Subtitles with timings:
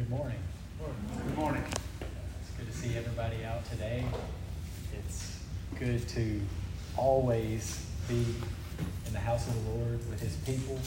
[0.00, 0.38] Good morning.
[1.26, 1.62] Good morning.
[2.00, 4.02] It's good to see everybody out today.
[4.94, 5.36] It's
[5.78, 6.40] good to
[6.96, 8.24] always be
[9.06, 10.78] in the house of the Lord with His people,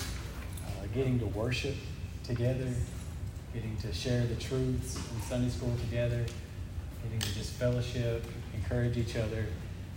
[0.66, 1.76] uh, getting to worship
[2.24, 2.68] together,
[3.54, 6.26] getting to share the truths in Sunday school together,
[7.04, 8.26] getting to just fellowship,
[8.56, 9.46] encourage each other,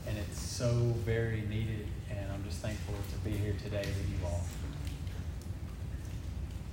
[0.06, 1.86] and it's so very needed.
[2.10, 4.42] And I'm just thankful to be here today with you all.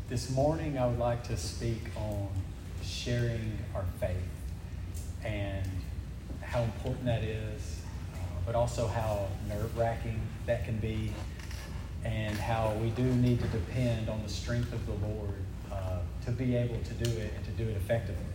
[0.10, 2.28] This morning, I would like to speak on
[2.84, 4.18] sharing our faith
[5.24, 5.66] and
[6.42, 7.80] how important that is,
[8.14, 11.14] uh, but also how nerve wracking that can be,
[12.04, 15.36] and how we do need to depend on the strength of the Lord
[15.72, 18.26] uh, to be able to do it and to do it effectively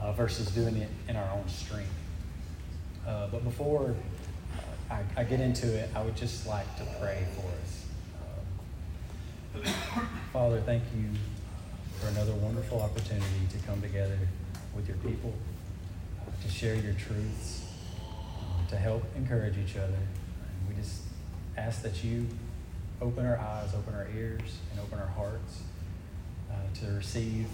[0.00, 1.88] uh, versus doing it in our own strength.
[3.06, 3.94] Uh, but before
[4.90, 7.85] I, I, get into it, I would just like to pray for us.
[10.32, 11.08] Father, thank you
[11.98, 14.18] for another wonderful opportunity to come together
[14.74, 15.32] with your people,
[16.20, 17.64] uh, to share your truths,
[18.40, 19.94] um, to help encourage each other.
[19.94, 21.02] And we just
[21.56, 22.26] ask that you
[23.00, 25.62] open our eyes, open our ears, and open our hearts
[26.50, 27.46] uh, to receive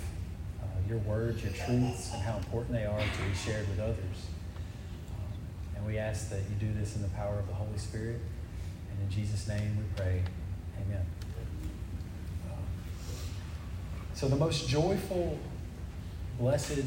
[0.60, 4.26] uh, your words, your truths, and how important they are to be shared with others.
[5.10, 5.32] Um,
[5.76, 8.20] and we ask that you do this in the power of the Holy Spirit.
[8.90, 10.22] And in Jesus' name we pray.
[10.86, 11.06] Amen.
[14.14, 15.38] So, the most joyful,
[16.38, 16.84] blessed,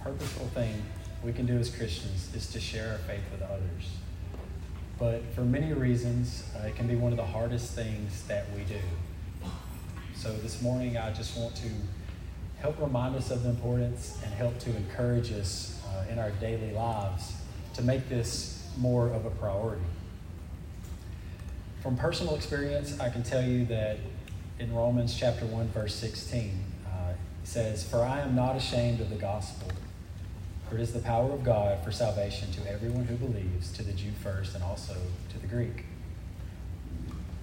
[0.00, 0.82] purposeful thing
[1.22, 3.90] we can do as Christians is to share our faith with others.
[4.98, 8.64] But for many reasons, uh, it can be one of the hardest things that we
[8.64, 8.80] do.
[10.16, 11.68] So, this morning, I just want to
[12.58, 16.72] help remind us of the importance and help to encourage us uh, in our daily
[16.72, 17.34] lives
[17.74, 19.82] to make this more of a priority.
[21.82, 23.98] From personal experience, I can tell you that
[24.58, 26.64] in Romans chapter 1, verse 16.
[26.86, 27.12] Uh,
[27.44, 29.68] says, For I am not ashamed of the gospel,
[30.68, 33.92] for it is the power of God for salvation to everyone who believes, to the
[33.92, 34.94] Jew first and also
[35.30, 35.84] to the Greek.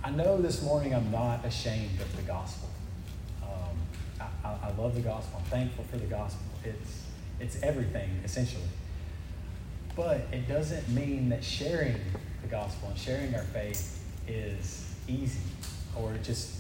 [0.04, 2.70] I know this morning I'm not ashamed of the gospel.
[3.44, 3.78] Um,
[4.22, 5.42] I, I, I love the gospel.
[5.44, 6.42] I'm thankful for the gospel.
[6.64, 7.04] It's,
[7.40, 8.64] it's everything, essentially.
[9.96, 11.98] But it doesn't mean that sharing
[12.42, 15.42] the gospel and sharing our faith is easy
[15.98, 16.59] or just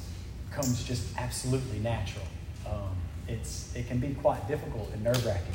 [0.51, 2.25] comes just absolutely natural.
[2.65, 2.95] Um,
[3.27, 5.53] it's, it can be quite difficult and nerve wracking.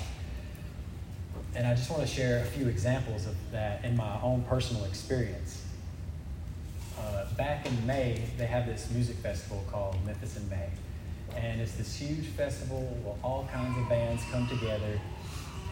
[1.54, 4.84] And I just want to share a few examples of that in my own personal
[4.84, 5.62] experience.
[6.98, 10.68] Uh, back in May, they have this music festival called Memphis in May.
[11.36, 15.00] And it's this huge festival where all kinds of bands come together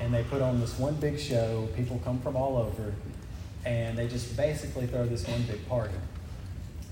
[0.00, 1.68] and they put on this one big show.
[1.76, 2.92] People come from all over
[3.64, 5.94] and they just basically throw this one big party.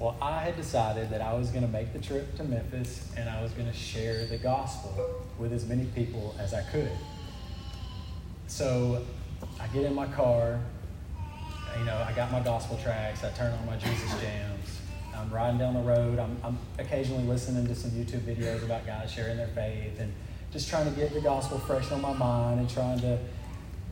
[0.00, 3.28] Well, I had decided that I was going to make the trip to Memphis and
[3.28, 6.90] I was going to share the gospel with as many people as I could.
[8.46, 9.04] So
[9.60, 10.58] I get in my car,
[11.78, 14.80] you know, I got my gospel tracts, I turn on my Jesus jams.
[15.14, 16.18] I'm riding down the road.
[16.18, 20.14] I'm, I'm occasionally listening to some YouTube videos about guys sharing their faith and
[20.50, 23.18] just trying to get the gospel fresh on my mind and trying to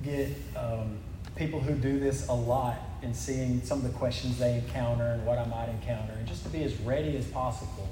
[0.02, 0.96] get um,
[1.38, 5.24] people who do this a lot and seeing some of the questions they encounter and
[5.24, 7.88] what I might encounter, and just to be as ready as possible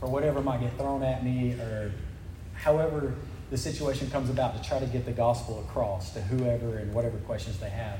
[0.00, 1.92] for whatever might get thrown at me or
[2.54, 3.14] however
[3.50, 7.18] the situation comes about to try to get the gospel across to whoever and whatever
[7.18, 7.98] questions they have.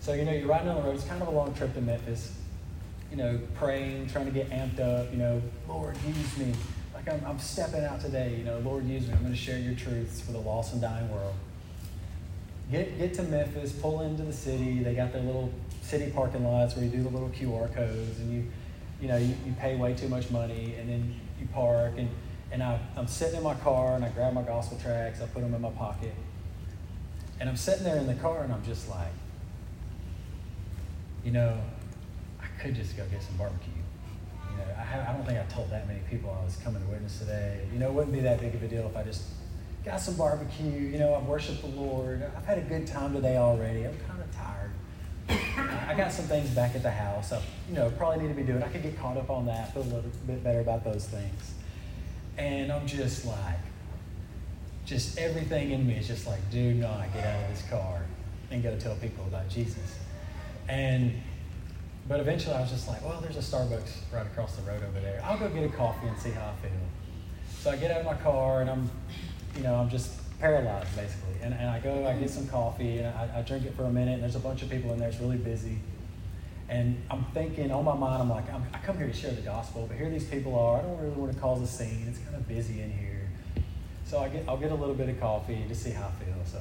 [0.00, 1.80] So, you know, you're riding on the road, it's kind of a long trip to
[1.80, 2.32] Memphis,
[3.10, 6.52] you know, praying, trying to get amped up, you know, Lord, use me.
[6.94, 9.12] Like I'm, I'm stepping out today, you know, Lord, use me.
[9.12, 11.34] I'm going to share your truths for the lost and dying world
[12.70, 14.82] get, get to Memphis, pull into the city.
[14.82, 15.52] They got their little
[15.82, 18.50] city parking lots where you do the little QR codes and you,
[19.00, 21.94] you know, you, you pay way too much money and then you park.
[21.96, 22.08] And,
[22.50, 25.42] and I, I'm sitting in my car and I grab my gospel tracts, I put
[25.42, 26.14] them in my pocket.
[27.40, 29.12] And I'm sitting there in the car and I'm just like,
[31.24, 31.58] you know,
[32.40, 33.72] I could just go get some barbecue.
[34.50, 36.88] You know, I, I don't think I told that many people I was coming to
[36.88, 37.66] witness today.
[37.72, 39.22] You know, it wouldn't be that big of a deal if I just
[39.84, 40.70] got some barbecue.
[40.70, 42.22] You know, I've worshiped the Lord.
[42.36, 43.84] I've had a good time today already.
[43.84, 44.70] I'm kind of tired.
[45.88, 47.32] I got some things back at the house.
[47.32, 48.62] I, you know, probably need to be doing.
[48.62, 51.54] I could get caught up on that, feel a little bit better about those things.
[52.38, 53.58] And I'm just like,
[54.84, 58.02] just everything in me is just like, do not get out of this car
[58.50, 59.98] and go tell people about Jesus.
[60.68, 61.14] And
[62.08, 64.98] but eventually I was just like, well, there's a Starbucks right across the road over
[64.98, 65.22] there.
[65.24, 66.72] I'll go get a coffee and see how I feel.
[67.60, 68.90] So I get out of my car and I'm
[69.56, 70.10] you know, I'm just
[70.40, 71.34] paralyzed basically.
[71.42, 73.90] And, and I go, I get some coffee, and I, I drink it for a
[73.90, 75.78] minute, and there's a bunch of people in there, it's really busy.
[76.68, 79.42] And I'm thinking, on my mind, I'm like, I'm, i come here to share the
[79.42, 80.78] gospel, but here these people are.
[80.78, 82.06] I don't really want to cause a scene.
[82.08, 83.28] It's kind of busy in here.
[84.06, 86.34] So I get, I'll get a little bit of coffee to see how I feel.
[86.46, 86.58] So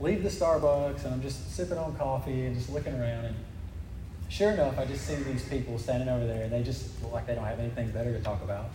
[0.00, 3.26] leave the Starbucks and I'm just sipping on coffee and just looking around.
[3.26, 3.36] And
[4.28, 7.26] sure enough, I just see these people standing over there and they just look like
[7.26, 8.70] they don't have anything better to talk about.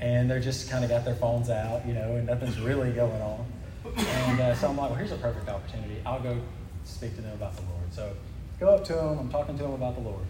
[0.00, 3.20] And they're just kind of got their phones out, you know, and nothing's really going
[3.20, 3.44] on.
[3.84, 6.00] And uh, so I'm like, well, here's a perfect opportunity.
[6.06, 6.38] I'll go
[6.84, 7.92] speak to them about the Lord.
[7.92, 8.16] So
[8.58, 9.18] go up to them.
[9.18, 10.24] I'm talking to them about the Lord.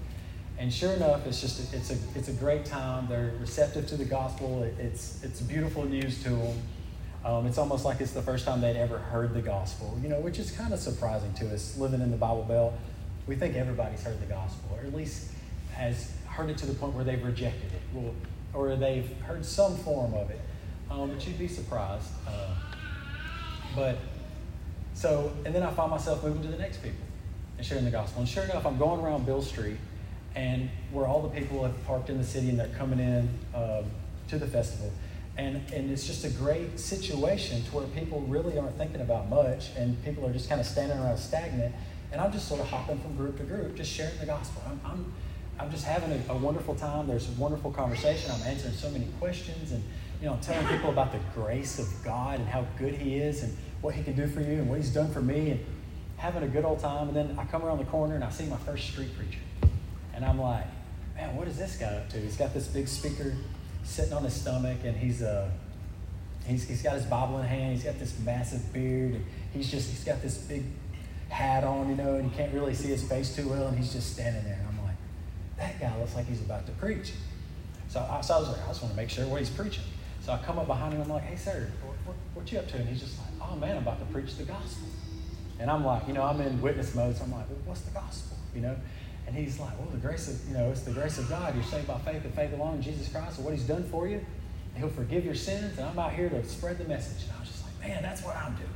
[0.59, 3.07] And sure enough, it's just a, it's a it's a great time.
[3.09, 4.63] They're receptive to the gospel.
[4.63, 6.63] It, it's it's beautiful news to them.
[7.25, 10.21] Um, it's almost like it's the first time they'd ever heard the gospel, you know,
[10.21, 12.75] which is kind of surprising to us living in the Bible Belt.
[13.27, 15.31] We think everybody's heard the gospel, or at least
[15.75, 18.15] has heard it to the point where they've rejected it,
[18.55, 20.41] or they've heard some form of it.
[20.91, 22.09] Um, but you'd be surprised.
[22.27, 22.55] Uh,
[23.77, 23.99] but
[24.95, 27.05] so, and then I find myself moving to the next people
[27.57, 28.21] and sharing the gospel.
[28.21, 29.79] And sure enough, I'm going around Beale Street,
[30.35, 33.85] and where all the people have parked in the city and they're coming in um,
[34.29, 34.93] to the festival.
[35.37, 39.71] And, and it's just a great situation to where people really aren't thinking about much,
[39.77, 41.75] and people are just kind of standing around stagnant.
[42.13, 44.63] And I'm just sort of hopping from group to group, just sharing the gospel.
[44.67, 45.13] I'm, I'm,
[45.61, 47.07] I'm just having a, a wonderful time.
[47.07, 48.31] There's a wonderful conversation.
[48.31, 49.85] I'm answering so many questions and
[50.21, 53.55] you know, telling people about the grace of God and how good He is and
[53.83, 55.61] what He can do for you and what He's done for me and
[56.17, 57.09] having a good old time.
[57.09, 59.41] And then I come around the corner and I see my first street preacher.
[60.15, 60.65] And I'm like,
[61.15, 62.19] man, what is this guy up to?
[62.19, 63.35] He's got this big speaker
[63.85, 65.51] sitting on his stomach and he's, uh,
[66.47, 67.75] he's, he's got his Bible in hand.
[67.75, 69.15] He's got this massive beard.
[69.15, 70.65] And he's just, he's got this big
[71.29, 73.67] hat on, you know, and you can't really see his face too well.
[73.67, 74.70] And he's just standing there.
[75.61, 77.13] That guy looks like he's about to preach.
[77.89, 79.85] So I, so I was like, I just want to make sure what he's preaching.
[80.23, 81.03] So I come up behind him.
[81.03, 82.77] I'm like, hey, sir, what, what, what you up to?
[82.77, 84.89] And he's just like, oh, man, I'm about to preach the gospel.
[85.59, 87.17] And I'm like, you know, I'm in witness mode.
[87.17, 88.39] So I'm like, well, what's the gospel?
[88.55, 88.77] You know?
[89.27, 91.55] And he's like, well, the grace of, you know, it's the grace of God.
[91.55, 94.09] You're saved by faith and faith alone in Jesus Christ and what he's done for
[94.09, 94.25] you.
[94.77, 95.77] He'll forgive your sins.
[95.77, 97.25] And I'm out here to spread the message.
[97.25, 98.69] And I was just like, man, that's what I'm doing.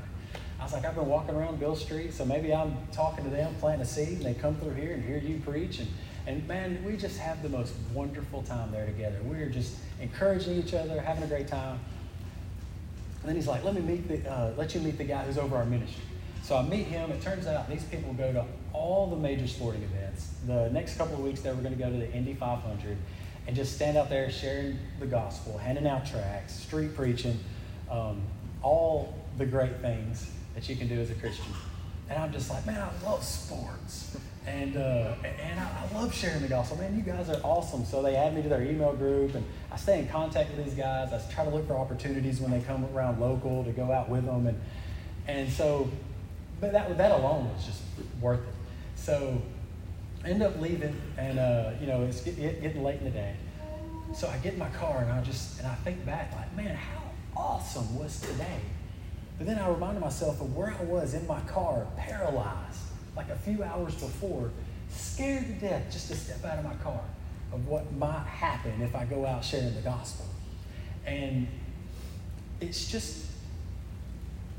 [0.61, 3.55] I was like, I've been walking around Beale Street, so maybe I'm talking to them,
[3.61, 5.79] planting a seed, and they come through here and hear you preach.
[5.79, 5.89] And,
[6.27, 9.19] and man, we just have the most wonderful time there together.
[9.25, 11.79] We're just encouraging each other, having a great time.
[13.21, 15.39] And then he's like, let me meet the, uh, let you meet the guy who's
[15.39, 16.05] over our ministry.
[16.43, 17.11] So I meet him.
[17.11, 20.31] It turns out these people go to all the major sporting events.
[20.47, 22.97] The next couple of weeks, they were going to go to the Indy 500
[23.47, 27.39] and just stand out there sharing the gospel, handing out tracts, street preaching,
[27.91, 28.23] um,
[28.63, 31.47] all the great things that you can do as a Christian.
[32.09, 34.17] And I'm just like, man, I love sports.
[34.47, 36.77] And, uh, and I, I, love sharing the gospel.
[36.77, 37.85] Man, you guys are awesome.
[37.87, 40.75] So they add me to their email group, and I stay in contact with these
[40.75, 41.13] guys.
[41.15, 44.27] I try to look for opportunities when they come around local to go out with
[44.27, 44.47] them.
[44.47, 44.61] And,
[45.27, 45.91] and so,
[46.61, 47.81] but that, that alone was just
[48.21, 48.55] worth it.
[48.97, 49.41] So
[50.25, 53.37] I end up leaving, and, uh, you know, it's getting late in the day.
[54.15, 56.77] So I get in my car, and I just, and I think back, like, man,
[56.77, 57.03] how
[57.35, 58.61] awesome was today?
[59.39, 62.64] But then I reminded myself of where I was in my car, paralyzed
[63.17, 64.51] like a few hours before,
[64.91, 67.01] scared to death just to step out of my car
[67.53, 70.27] of what might happen if I go out sharing the gospel.
[71.07, 71.47] And
[72.61, 73.27] it's just,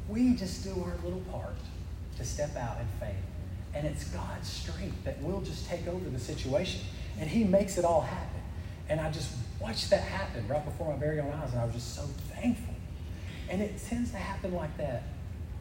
[0.07, 1.55] we just do our little part
[2.17, 3.15] to step out in faith.
[3.73, 6.81] And it's God's strength that will just take over the situation.
[7.19, 8.41] And He makes it all happen.
[8.87, 11.73] And I just watched that happen right before my very own eyes, and I was
[11.73, 12.03] just so
[12.33, 12.73] thankful.
[13.49, 15.03] And it tends to happen like that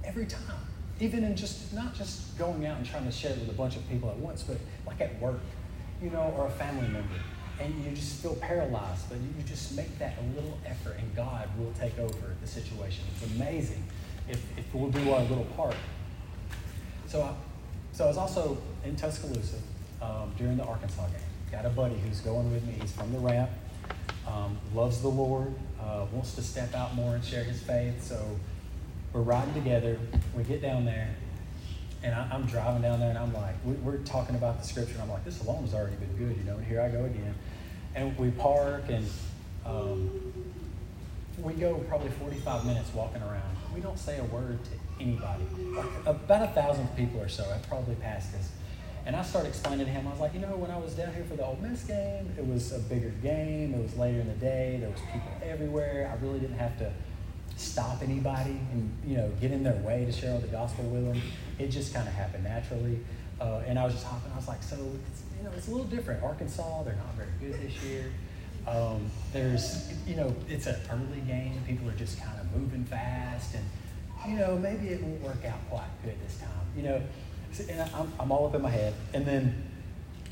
[0.05, 0.59] every time
[1.01, 3.77] even in just not just going out and trying to share it with a bunch
[3.77, 5.41] of people at once, but like at work,
[6.03, 7.15] you know, or a family member,
[7.61, 11.49] and you just feel paralyzed, but you just make that a little effort, and God
[11.59, 13.05] will take over the situation.
[13.15, 13.85] It's amazing
[14.29, 15.77] if, if we'll do our little part.
[17.07, 17.35] So, I,
[17.93, 19.57] so I was also in Tuscaloosa
[20.03, 21.21] um, during the Arkansas game.
[21.53, 22.75] Got a buddy who's going with me.
[22.81, 23.51] He's from the ramp,
[24.27, 28.03] um, loves the Lord, uh, wants to step out more and share his faith.
[28.03, 28.39] So
[29.15, 29.99] we're riding together.
[30.37, 31.15] We get down there,
[32.03, 34.95] and I, am driving down there, and I'm like, we, are talking about the scripture,
[34.95, 36.57] and I'm like, this alone has already been good, you know.
[36.57, 37.35] And here I go again,
[37.95, 39.09] and we park, and
[39.65, 40.33] um,
[41.39, 43.57] we go probably 45 minutes walking around.
[43.73, 45.45] We don't say a word to anybody.
[45.77, 48.51] Like about a thousand people or so have probably passed us.
[49.07, 51.13] And I started explaining to him, I was like, you know, when I was down
[51.13, 53.75] here for the Ole Miss game, it was a bigger game.
[53.75, 54.79] It was later in the day.
[54.81, 56.11] There was people everywhere.
[56.11, 56.91] I really didn't have to
[57.57, 61.23] stop anybody and you know get in their way to share the gospel with them.
[61.59, 63.01] It just kind of happened naturally.
[63.41, 64.31] Uh, and I was just hopping.
[64.33, 66.23] I was like, so it's, you know, it's a little different.
[66.23, 68.13] Arkansas, they're not very good this year.
[68.67, 71.61] Um, there's, you know, it's an early game.
[71.67, 73.65] People are just kind of moving fast, and
[74.29, 76.49] you know, maybe it won't work out quite good this time.
[76.77, 77.03] You know,
[77.69, 78.95] and I'm, I'm all up in my head.
[79.13, 79.63] And then,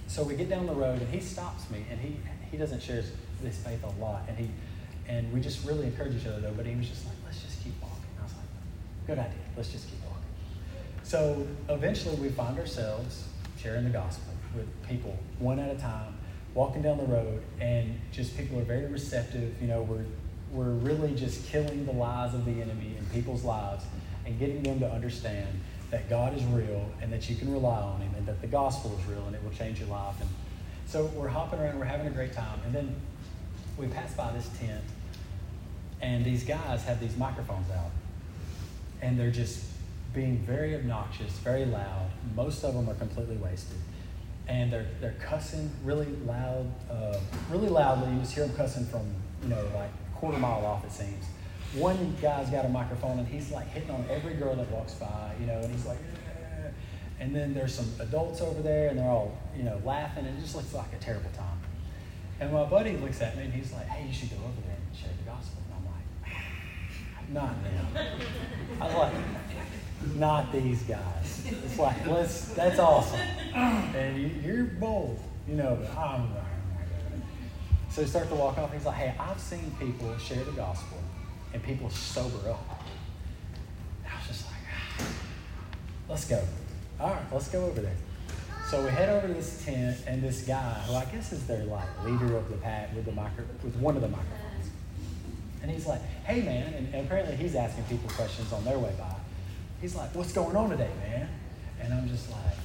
[0.07, 2.17] so we get down the road, and he stops me, and he
[2.50, 3.02] he doesn't share
[3.43, 4.49] his faith a lot, and he
[5.09, 6.54] and we just really encourage each other though.
[6.56, 8.04] But he was just like, let's just keep walking.
[8.21, 9.40] I was like, Good idea.
[9.56, 10.23] Let's just keep walking.
[11.02, 13.25] So eventually we find ourselves
[13.61, 16.14] sharing the gospel with people one at a time,
[16.54, 19.54] walking down the road, and just people are very receptive.
[19.61, 20.04] You know, we're,
[20.52, 23.85] we're really just killing the lies of the enemy in people's lives
[24.26, 25.49] and getting them to understand
[25.90, 28.97] that God is real and that you can rely on Him and that the gospel
[28.99, 30.14] is real and it will change your life.
[30.21, 30.28] And
[30.87, 32.61] so we're hopping around, we're having a great time.
[32.64, 32.94] And then
[33.79, 34.83] we pass by this tent,
[36.00, 37.91] and these guys have these microphones out.
[39.00, 39.64] And they're just
[40.14, 42.11] being very obnoxious, very loud.
[42.37, 43.79] Most of them are completely wasted.
[44.47, 47.19] And they're, they're cussing really loud, uh,
[47.50, 48.12] really loudly.
[48.12, 49.02] You just hear them cussing from,
[49.43, 51.25] you know, like a quarter mile off, it seems.
[51.75, 55.33] One guy's got a microphone and he's like hitting on every girl that walks by,
[55.41, 55.99] you know, and he's like,
[57.19, 60.43] and then there's some adults over there and they're all, you know, laughing and it
[60.43, 61.51] just looks like a terrible time.
[62.42, 64.76] And my buddy looks at me and he's like, hey, you should go over there
[64.76, 65.62] and share the gospel.
[65.64, 68.80] And I'm like, not now.
[68.80, 71.44] I was like, not these guys.
[71.46, 73.20] It's like, let's, that's awesome.
[73.54, 76.42] And you, you're bold, you know, but I'm not.
[77.90, 78.72] So he starts to walk off.
[78.72, 80.99] He's like, hey, I've seen people share the gospel
[81.54, 82.82] and people sober up.
[84.02, 84.54] And I was just like,
[84.99, 85.04] ah,
[86.08, 86.42] let's go.
[86.99, 87.96] All right, let's go over there.
[88.73, 91.62] So we head over to this tent, and this guy, who I guess is their
[91.64, 94.71] like leader of the pack with the micro, with one of the microphones,
[95.61, 98.95] and he's like, "Hey man," and, and apparently he's asking people questions on their way
[98.99, 99.14] by.
[99.83, 101.29] He's like, "What's going on today, man?"
[101.83, 102.57] And I'm just like,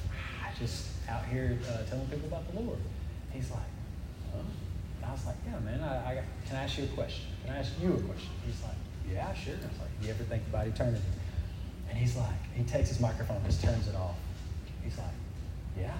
[0.42, 2.78] "I just out here uh, telling people about the Lord."
[3.30, 3.68] He's like,
[4.32, 4.40] huh?
[5.06, 5.82] I was like, "Yeah, man.
[5.82, 7.26] I, I can I ask you a question?
[7.44, 8.80] Can I ask you a question?" He's like,
[9.12, 11.04] "Yeah, sure." I was like, "You ever think about eternity?"
[11.90, 14.16] And he's like, he takes his microphone, just turns it off.
[14.82, 15.12] He's like,
[15.80, 15.96] yeah.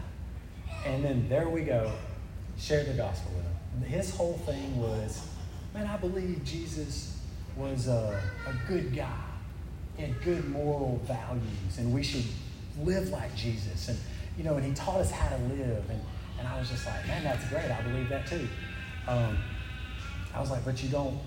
[0.84, 1.92] And then there we go,
[2.58, 3.90] share the gospel with him.
[3.90, 5.26] His whole thing was,
[5.74, 7.20] man, I believe Jesus
[7.56, 9.24] was a, a good guy.
[9.96, 12.24] He had good moral values, and we should
[12.82, 13.88] live like Jesus.
[13.88, 13.98] And,
[14.36, 15.84] you know, and he taught us how to live.
[15.90, 16.00] And,
[16.38, 17.70] and I was just like, man, that's great.
[17.70, 18.48] I believe that too.
[19.08, 19.38] Um,
[20.34, 21.18] I was like, but you don't,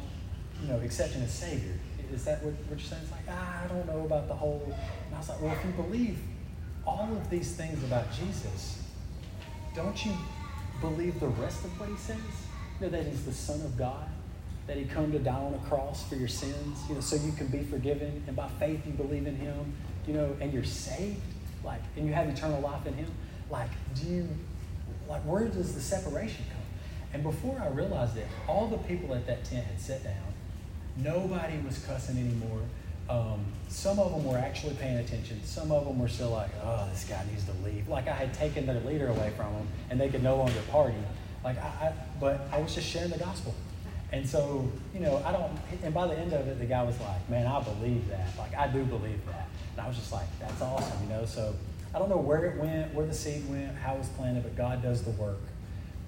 [0.61, 1.73] you know, accept him as Savior.
[2.13, 3.01] Is that what, what you're saying?
[3.03, 4.63] It's like, ah, I don't know about the whole.
[4.65, 6.19] And I was like, well, if you believe
[6.85, 8.81] all of these things about Jesus,
[9.75, 10.13] don't you
[10.79, 12.17] believe the rest of what he says?
[12.79, 14.07] You know, that he's the Son of God,
[14.67, 17.31] that he come to die on a cross for your sins, you know, so you
[17.33, 19.73] can be forgiven, and by faith you believe in him,
[20.07, 21.21] you know, and you're saved,
[21.63, 23.11] like, and you have eternal life in him.
[23.49, 24.27] Like, do you,
[25.07, 26.61] like, where does the separation come?
[27.13, 30.15] And before I realized it, all the people at that tent had sat down.
[30.97, 32.61] Nobody was cussing anymore.
[33.09, 35.43] Um, some of them were actually paying attention.
[35.43, 37.87] Some of them were still like, oh, this guy needs to leave.
[37.87, 40.97] Like I had taken their leader away from them and they could no longer party.
[41.43, 43.55] Like I, I but I was just sharing the gospel.
[44.11, 46.99] And so, you know, I don't, and by the end of it, the guy was
[46.99, 48.27] like, man, I believe that.
[48.37, 49.47] Like, I do believe that.
[49.71, 51.25] And I was just like, that's awesome, you know?
[51.25, 51.55] So
[51.95, 54.57] I don't know where it went, where the seed went, how it was planted, but
[54.57, 55.39] God does the work.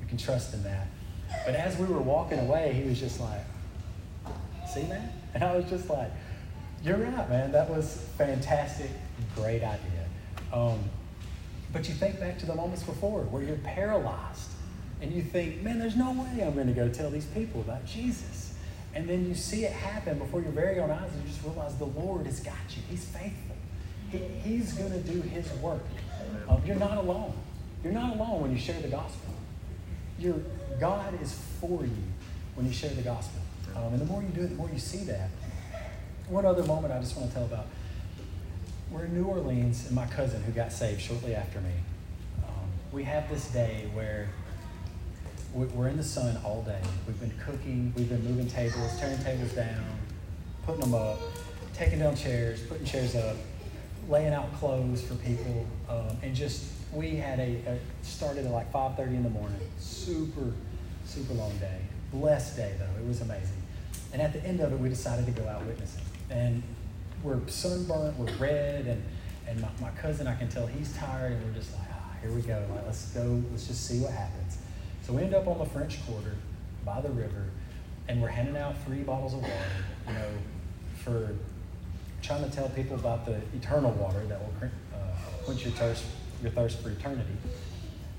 [0.01, 0.87] You can trust in that.
[1.45, 3.41] But as we were walking away, he was just like,
[4.71, 5.09] see, man?
[5.33, 6.11] And I was just like,
[6.83, 7.51] you're right, man.
[7.51, 8.89] That was fantastic.
[9.35, 10.05] Great idea.
[10.51, 10.79] Um,
[11.71, 14.51] but you think back to the moments before where you're paralyzed
[15.01, 17.85] and you think, man, there's no way I'm going to go tell these people about
[17.85, 18.53] Jesus.
[18.93, 21.75] And then you see it happen before your very own eyes and you just realize
[21.77, 22.83] the Lord has got you.
[22.89, 23.55] He's faithful.
[24.11, 25.81] He, he's going to do his work.
[26.47, 27.33] Um, you're not alone.
[27.83, 29.33] You're not alone when you share the gospel.
[30.79, 32.03] God is for you
[32.55, 33.41] when you share the gospel.
[33.75, 35.29] Um, and the more you do it, the more you see that.
[36.29, 37.67] One other moment I just want to tell about.
[38.89, 41.71] We're in New Orleans, and my cousin, who got saved shortly after me,
[42.43, 44.29] um, we have this day where
[45.53, 46.79] we're in the sun all day.
[47.05, 49.83] We've been cooking, we've been moving tables, turning tables down,
[50.65, 51.19] putting them up,
[51.73, 53.35] taking down chairs, putting chairs up,
[54.07, 58.71] laying out clothes for people, um, and just we had a, a started at like
[58.71, 59.59] 5:30 in the morning.
[59.77, 60.53] Super,
[61.05, 61.79] super long day.
[62.11, 63.01] Blessed day though.
[63.01, 63.61] It was amazing.
[64.13, 66.03] And at the end of it, we decided to go out witnessing.
[66.33, 66.63] And
[67.23, 69.03] we're sunburnt, we're red, and
[69.47, 72.31] and my, my cousin, I can tell he's tired, and we're just like, ah, here
[72.31, 72.65] we go.
[72.73, 73.41] Like, let's go.
[73.51, 74.57] Let's just see what happens.
[75.05, 76.35] So we end up on the French Quarter
[76.85, 77.45] by the river,
[78.07, 79.53] and we're handing out free bottles of water,
[80.07, 80.29] you know,
[81.03, 81.35] for
[82.21, 84.97] trying to tell people about the eternal water that will uh,
[85.43, 86.05] quench your thirst,
[86.41, 87.35] your thirst for eternity.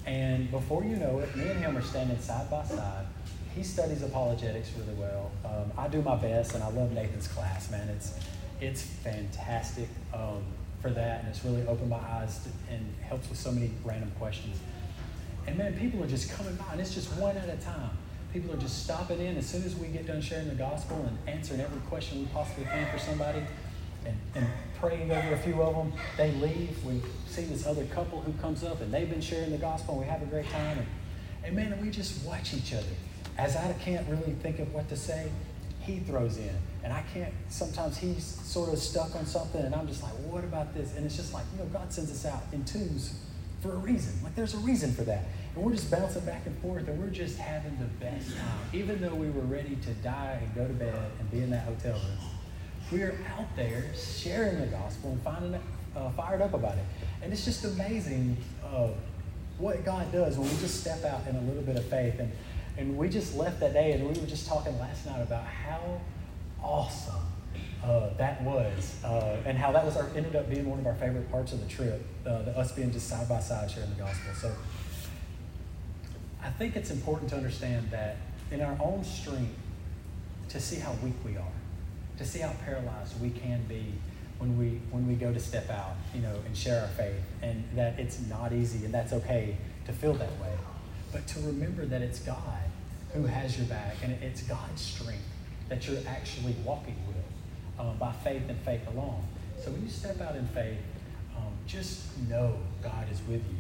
[0.07, 3.07] And before you know it, me and him are standing side by side.
[3.55, 5.31] He studies apologetics really well.
[5.45, 7.89] Um, I do my best, and I love Nathan's class, man.
[7.89, 8.19] It's
[8.61, 10.43] it's fantastic um,
[10.81, 14.11] for that, and it's really opened my eyes to, and helps with so many random
[14.19, 14.59] questions.
[15.47, 17.91] And man, people are just coming by, and it's just one at a time.
[18.33, 21.17] People are just stopping in as soon as we get done sharing the gospel and
[21.29, 23.43] answering every question we possibly can for somebody.
[24.07, 24.47] and, and
[24.81, 25.93] praying over a few of them.
[26.17, 26.85] They leave.
[26.85, 30.03] We see this other couple who comes up and they've been sharing the gospel and
[30.03, 30.79] we have a great time.
[30.79, 30.87] And,
[31.45, 32.85] and man, we just watch each other.
[33.37, 35.29] As I can't really think of what to say,
[35.81, 36.57] he throws in.
[36.83, 40.45] And I can't, sometimes he's sort of stuck on something and I'm just like, what
[40.45, 40.95] about this?
[40.97, 43.15] And it's just like, you know, God sends us out in twos
[43.61, 44.13] for a reason.
[44.23, 45.25] Like there's a reason for that.
[45.55, 48.59] And we're just bouncing back and forth and we're just having the best time.
[48.73, 51.65] Even though we were ready to die and go to bed and be in that
[51.65, 52.19] hotel room,
[52.93, 55.61] we are out there sharing the gospel and finding
[55.97, 56.85] uh, fired up about it.
[57.23, 58.89] And it's just amazing uh,
[59.59, 62.19] what God does when we just step out in a little bit of faith.
[62.19, 62.31] And,
[62.77, 66.01] and we just left that day and we were just talking last night about how
[66.63, 67.23] awesome
[67.85, 70.95] uh, that was, uh, and how that was our, ended up being one of our
[70.95, 73.97] favorite parts of the trip, uh, the, us being just side by side sharing the
[73.97, 74.33] gospel.
[74.35, 74.53] So
[76.43, 78.17] I think it's important to understand that
[78.51, 79.55] in our own strength,
[80.49, 81.53] to see how weak we are,
[82.19, 83.93] to see how paralyzed we can be
[84.39, 87.65] when we when we go to step out, you know, and share our faith, and
[87.75, 90.53] that it's not easy, and that's okay to feel that way,
[91.15, 92.59] but to remember that it's God
[93.13, 95.23] who has your back, and it's God's strength
[95.69, 99.23] that you're actually walking with um, by faith and faith alone.
[99.63, 100.79] So when you step out in faith,
[101.37, 103.57] um, just know God is with you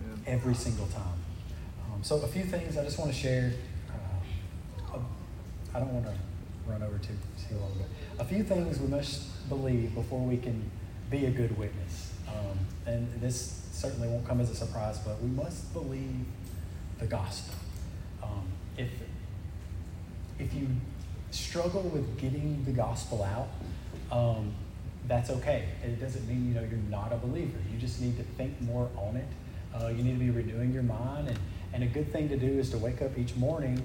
[0.00, 0.32] yeah.
[0.32, 1.18] every single time.
[1.92, 3.52] Um, so a few things I just want to share.
[3.90, 4.98] Uh,
[5.74, 6.14] I don't want to
[6.66, 7.12] run over too,
[7.46, 10.70] too long, but a few things we must believe before we can
[11.10, 12.14] be a good witness.
[12.26, 16.24] Um, and this certainly won't come as a surprise, but we must believe
[16.98, 17.54] the gospel.
[18.22, 18.46] Um,
[18.76, 18.90] if
[20.38, 20.68] if you
[21.30, 23.48] struggle with getting the gospel out,
[24.10, 24.52] um,
[25.06, 25.68] that's okay.
[25.82, 27.58] It doesn't mean you know you're not a believer.
[27.72, 29.28] You just need to think more on it.
[29.74, 31.38] Uh, you need to be renewing your mind, and,
[31.72, 33.82] and a good thing to do is to wake up each morning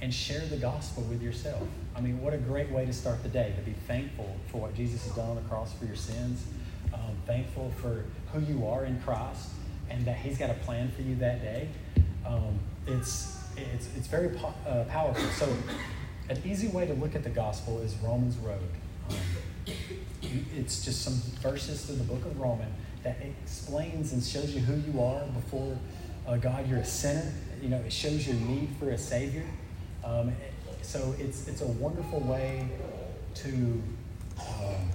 [0.00, 1.62] and share the gospel with yourself.
[1.94, 4.74] I mean, what a great way to start the day to be thankful for what
[4.74, 6.44] Jesus has done on the cross for your sins,
[6.92, 9.50] um, thankful for who you are in Christ,
[9.90, 11.68] and that He's got a plan for you that day.
[12.26, 15.24] Um, it's it's it's very po- uh, powerful.
[15.30, 15.52] So
[16.28, 18.68] an easy way to look at the gospel is Romans Road.
[19.10, 19.16] Um,
[20.56, 24.90] it's just some verses through the book of Romans that explains and shows you who
[24.90, 25.78] you are before
[26.26, 26.68] uh, God.
[26.68, 27.32] You're a sinner.
[27.62, 29.44] You know, it shows your need for a Savior.
[30.04, 30.32] Um,
[30.82, 32.68] so it's it's a wonderful way
[33.34, 33.82] to
[34.38, 34.90] um,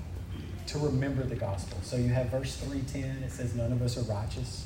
[0.67, 1.77] to remember the gospel.
[1.83, 3.23] So you have verse three ten.
[3.23, 4.65] It says, "None of us are righteous,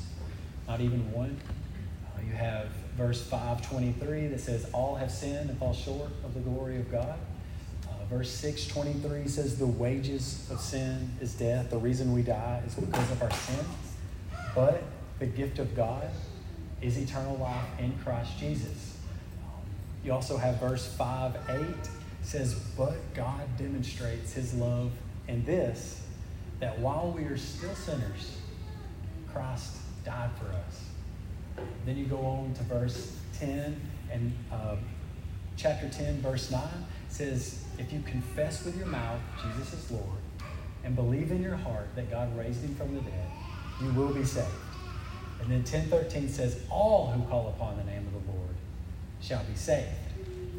[0.68, 1.40] not even one."
[2.24, 6.76] You have verse 523 that says, All have sinned and fall short of the glory
[6.76, 7.18] of God.
[7.84, 11.70] Uh, verse 623 says, The wages of sin is death.
[11.70, 13.64] The reason we die is because of our sin.
[14.54, 14.82] But
[15.18, 16.08] the gift of God
[16.80, 18.96] is eternal life in Christ Jesus.
[20.04, 21.60] You also have verse 5 8
[22.22, 24.92] says, But God demonstrates his love
[25.28, 26.02] in this,
[26.60, 28.38] that while we are still sinners,
[29.32, 30.85] Christ died for us.
[31.84, 33.80] Then you go on to verse 10
[34.12, 34.76] and uh,
[35.56, 36.62] chapter 10, verse 9
[37.08, 40.20] says, If you confess with your mouth Jesus is Lord
[40.84, 43.30] and believe in your heart that God raised him from the dead,
[43.82, 44.46] you will be saved.
[45.40, 48.54] And then 1013 says, All who call upon the name of the Lord
[49.20, 49.88] shall be saved.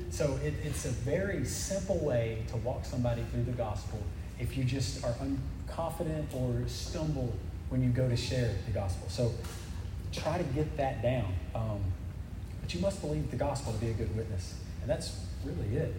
[0.09, 3.99] So it, it's a very simple way to walk somebody through the gospel
[4.39, 7.33] if you just are unconfident or stumble
[7.69, 9.09] when you go to share the gospel.
[9.09, 9.31] So
[10.11, 11.33] try to get that down.
[11.55, 11.79] Um,
[12.61, 14.55] but you must believe the gospel to be a good witness.
[14.81, 15.93] And that's really it.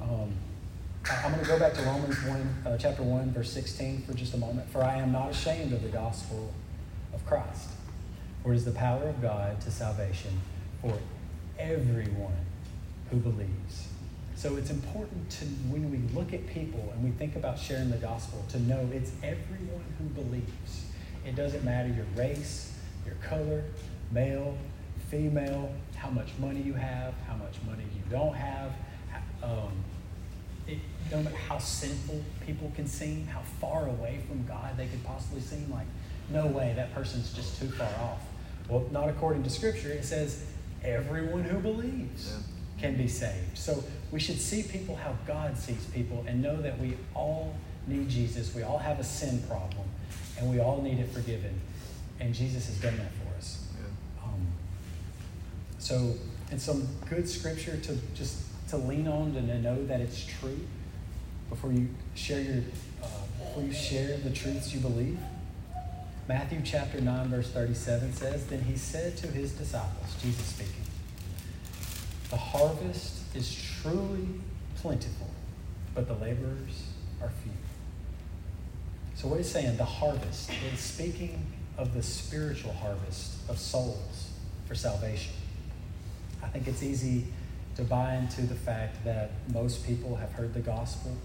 [0.00, 0.32] Um,
[1.10, 4.34] I'm going to go back to Romans 1, uh, chapter 1, verse 16 for just
[4.34, 4.68] a moment.
[4.70, 6.52] For I am not ashamed of the gospel
[7.14, 7.70] of Christ,
[8.42, 10.40] for it is the power of God to salvation
[10.82, 10.98] for
[11.58, 12.46] everyone
[13.10, 13.88] who believes.
[14.36, 17.96] So it's important to, when we look at people and we think about sharing the
[17.96, 20.84] gospel, to know it's everyone who believes.
[21.26, 22.72] It doesn't matter your race,
[23.08, 23.64] your color,
[24.10, 24.56] male,
[25.10, 28.72] female, how much money you have, how much money you don't have,
[29.42, 29.72] um,
[30.66, 30.78] it,
[31.10, 35.40] no matter how sinful people can seem, how far away from God they could possibly
[35.40, 35.70] seem.
[35.70, 35.86] Like,
[36.30, 38.20] no way, that person's just too far off.
[38.68, 39.90] Well, not according to Scripture.
[39.90, 40.44] It says
[40.84, 42.82] everyone who believes yeah.
[42.82, 43.56] can be saved.
[43.56, 47.54] So we should see people how God sees people and know that we all
[47.86, 48.54] need Jesus.
[48.54, 49.88] We all have a sin problem,
[50.38, 51.58] and we all need it forgiven.
[52.20, 53.66] And Jesus has done that for us.
[53.76, 54.24] Yeah.
[54.24, 54.46] Um,
[55.78, 56.14] so
[56.50, 60.60] it's some good scripture to just to lean on and to know that it's true
[61.48, 62.62] before you share your
[63.02, 63.06] uh,
[63.38, 65.18] before you share the truths you believe.
[66.28, 70.84] Matthew chapter 9, verse 37 says, Then he said to his disciples, Jesus speaking,
[72.28, 73.50] The harvest is
[73.80, 74.28] truly
[74.76, 75.30] plentiful,
[75.94, 76.82] but the laborers
[77.22, 77.52] are few.
[79.14, 81.46] So, what he's saying, the harvest, is speaking
[81.78, 84.30] of the spiritual harvest of souls
[84.66, 85.32] for salvation.
[86.42, 87.26] I think it's easy
[87.76, 91.16] to buy into the fact that most people have heard the gospel,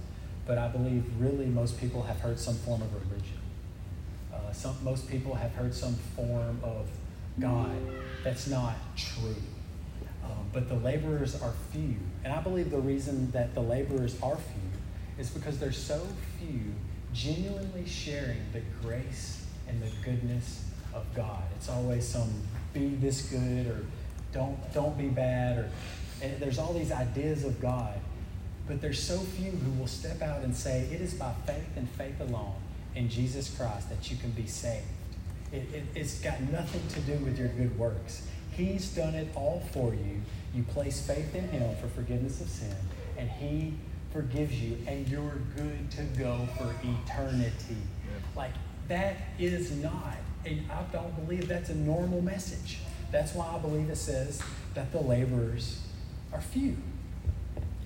[0.45, 3.39] but I believe really most people have heard some form of religion.
[4.31, 6.87] Uh, some, most people have heard some form of
[7.39, 7.75] God
[8.23, 9.35] that's not true.
[10.23, 11.95] Um, but the laborers are few.
[12.23, 14.69] And I believe the reason that the laborers are few
[15.17, 16.01] is because there's so
[16.39, 16.73] few
[17.13, 19.42] genuinely sharing the grace
[19.73, 21.43] and the goodness of God.
[21.57, 22.31] It's always some
[22.73, 23.85] be this good or
[24.31, 25.69] don't don't be bad or
[26.21, 27.99] and there's all these ideas of God.
[28.65, 31.89] But there's so few who will step out and say, it is by faith and
[31.89, 32.55] faith alone
[32.95, 34.85] in Jesus Christ that you can be saved.
[35.51, 38.25] It, it, it's got nothing to do with your good works.
[38.51, 40.21] He's done it all for you.
[40.55, 42.75] You place faith in Him for forgiveness of sin,
[43.17, 43.73] and He
[44.11, 47.77] forgives you, and you're good to go for eternity.
[48.35, 48.53] Like,
[48.87, 52.79] that is not, and I don't believe that's a normal message.
[53.11, 54.41] That's why I believe it says
[54.73, 55.81] that the laborers
[56.31, 56.77] are few.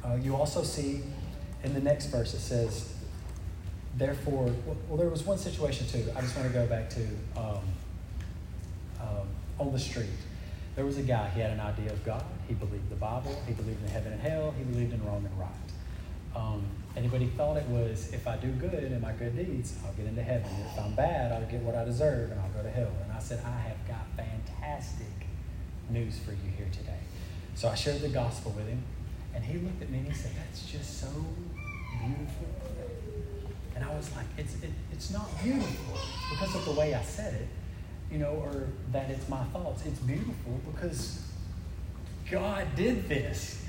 [0.04, 1.04] Uh, you also see
[1.64, 2.94] in the next verse it says,
[3.98, 4.54] therefore,
[4.88, 6.10] well, there was one situation too.
[6.16, 7.02] I just want to go back to
[7.36, 7.60] um,
[9.02, 9.28] um,
[9.60, 10.08] on the street.
[10.76, 12.24] There was a guy, he had an idea of God.
[12.48, 13.42] He believed the Bible.
[13.48, 14.54] He believed in heaven and hell.
[14.58, 15.50] He believed in wrong and right.
[16.38, 16.64] Um,
[17.38, 20.50] thought it was if I do good and my good deeds, I'll get into heaven.
[20.66, 22.92] If I'm bad, I'll get what I deserve and I'll go to hell.
[23.04, 25.28] And I said, I have got fantastic
[25.90, 27.00] news for you here today.
[27.54, 28.84] So I shared the gospel with him,
[29.34, 31.08] and he looked at me and he said, That's just so
[32.02, 32.48] beautiful.
[33.76, 35.98] And I was like, It's, it, it's not beautiful
[36.32, 37.48] because of the way I said it,
[38.12, 39.84] you know, or that it's my thoughts.
[39.86, 41.22] It's beautiful because
[42.30, 43.64] God did this.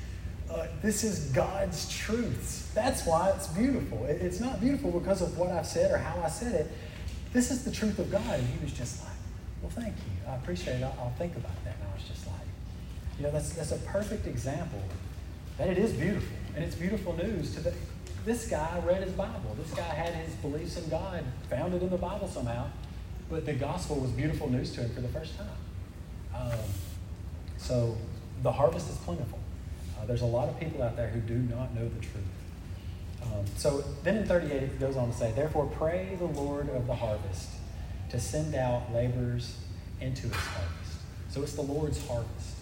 [0.51, 2.71] Uh, this is God's truths.
[2.75, 4.05] That's why it's beautiful.
[4.07, 6.71] It, it's not beautiful because of what I've said or how I said it.
[7.33, 8.39] This is the truth of God.
[8.39, 9.13] And he was just like,
[9.61, 10.31] Well, thank you.
[10.31, 10.83] I appreciate it.
[10.85, 11.75] I'll, I'll think about that.
[11.81, 12.47] And I was just like,
[13.19, 14.83] You know, that's, that's a perfect example
[15.59, 16.37] that it is beautiful.
[16.55, 17.75] And it's beautiful news to the,
[18.25, 19.55] this guy read his Bible.
[19.59, 22.69] This guy had his beliefs in God founded in the Bible somehow.
[23.29, 25.49] But the gospel was beautiful news to him for the first time.
[26.35, 26.59] Um,
[27.59, 27.97] so
[28.43, 29.39] the harvest is plentiful.
[29.99, 32.25] Uh, there's a lot of people out there who do not know the truth.
[33.23, 36.87] Um, so then in 38, it goes on to say, Therefore, pray the Lord of
[36.87, 37.51] the harvest
[38.11, 39.57] to send out laborers
[40.01, 41.01] into his harvest.
[41.29, 42.57] So it's the Lord's harvest.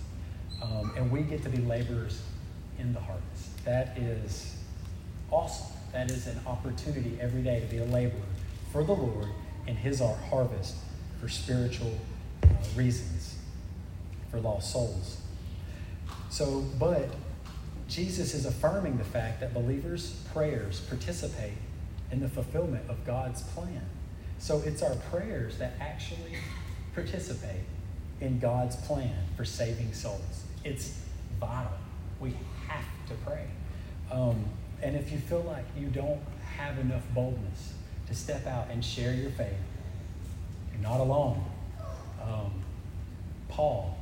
[0.62, 2.22] Um, and we get to be laborers
[2.78, 3.64] in the harvest.
[3.64, 4.54] That is
[5.30, 5.76] awesome.
[5.92, 8.20] That is an opportunity every day to be a laborer
[8.72, 9.28] for the Lord
[9.66, 10.74] in his our harvest
[11.20, 11.92] for spiritual
[12.42, 13.36] uh, reasons,
[14.30, 15.20] for lost souls.
[16.28, 17.08] So, but
[17.88, 21.54] Jesus is affirming the fact that believers' prayers participate
[22.10, 23.82] in the fulfillment of God's plan.
[24.38, 26.36] So it's our prayers that actually
[26.94, 27.62] participate
[28.20, 30.44] in God's plan for saving souls.
[30.64, 30.98] It's
[31.38, 31.72] vital.
[32.20, 32.34] We
[32.68, 33.46] have to pray.
[34.10, 34.44] Um,
[34.82, 36.20] and if you feel like you don't
[36.56, 37.74] have enough boldness
[38.08, 39.52] to step out and share your faith,
[40.72, 41.44] you're not alone.
[42.22, 42.52] Um,
[43.48, 43.98] Paul,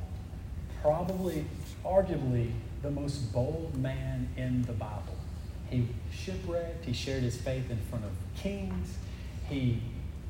[0.81, 1.45] probably,
[1.83, 2.51] arguably,
[2.85, 5.17] the most bold man in the Bible.
[5.71, 8.97] He shipwrecked, he shared his faith in front of kings,
[9.49, 9.81] he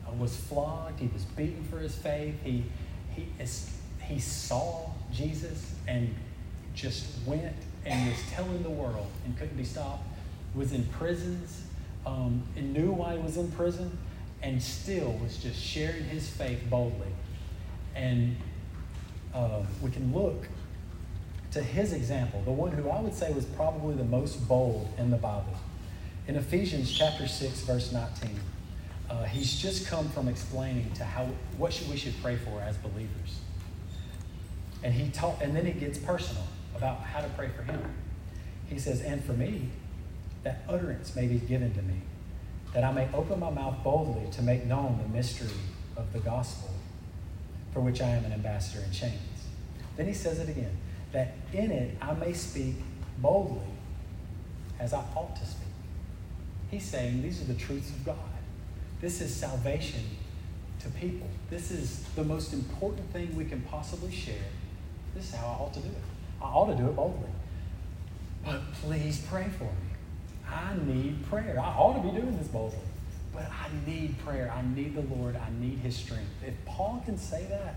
[0.08, 2.64] uh, was flogged, he was beaten for his faith, he,
[3.14, 3.28] he,
[4.02, 6.16] he saw Jesus and
[6.74, 10.08] just went and was telling the world and couldn't be stopped,
[10.56, 11.64] was in prisons,
[12.06, 13.98] um, and knew why he was in prison,
[14.42, 17.12] and still was just sharing his faith boldly.
[17.96, 18.38] And
[19.34, 20.48] uh, we can look
[21.56, 25.10] to his example, the one who I would say was probably the most bold in
[25.10, 25.56] the Bible.
[26.28, 28.38] In Ephesians chapter 6, verse 19,
[29.10, 32.76] uh, he's just come from explaining to how what should we should pray for as
[32.76, 33.40] believers.
[34.84, 36.44] And he taught, and then he gets personal
[36.76, 37.82] about how to pray for him.
[38.68, 39.70] He says, And for me,
[40.44, 42.02] that utterance may be given to me,
[42.74, 45.56] that I may open my mouth boldly to make known the mystery
[45.96, 46.72] of the gospel,
[47.72, 49.22] for which I am an ambassador in chains.
[49.96, 50.76] Then he says it again
[51.16, 52.76] that in it I may speak
[53.20, 53.62] boldly
[54.80, 55.68] as I ought to speak.
[56.70, 58.18] He's saying these are the truths of God.
[59.00, 60.02] This is salvation
[60.82, 61.28] to people.
[61.50, 64.50] This is the most important thing we can possibly share.
[65.16, 66.04] This is how I ought to do it.
[66.42, 67.30] I ought to do it boldly.
[68.44, 70.50] But please pray for me.
[70.52, 71.58] I need prayer.
[71.58, 72.78] I ought to be doing this boldly.
[73.34, 74.54] But I need prayer.
[74.54, 75.38] I need the Lord.
[75.38, 76.30] I need His strength.
[76.46, 77.76] If Paul can say that,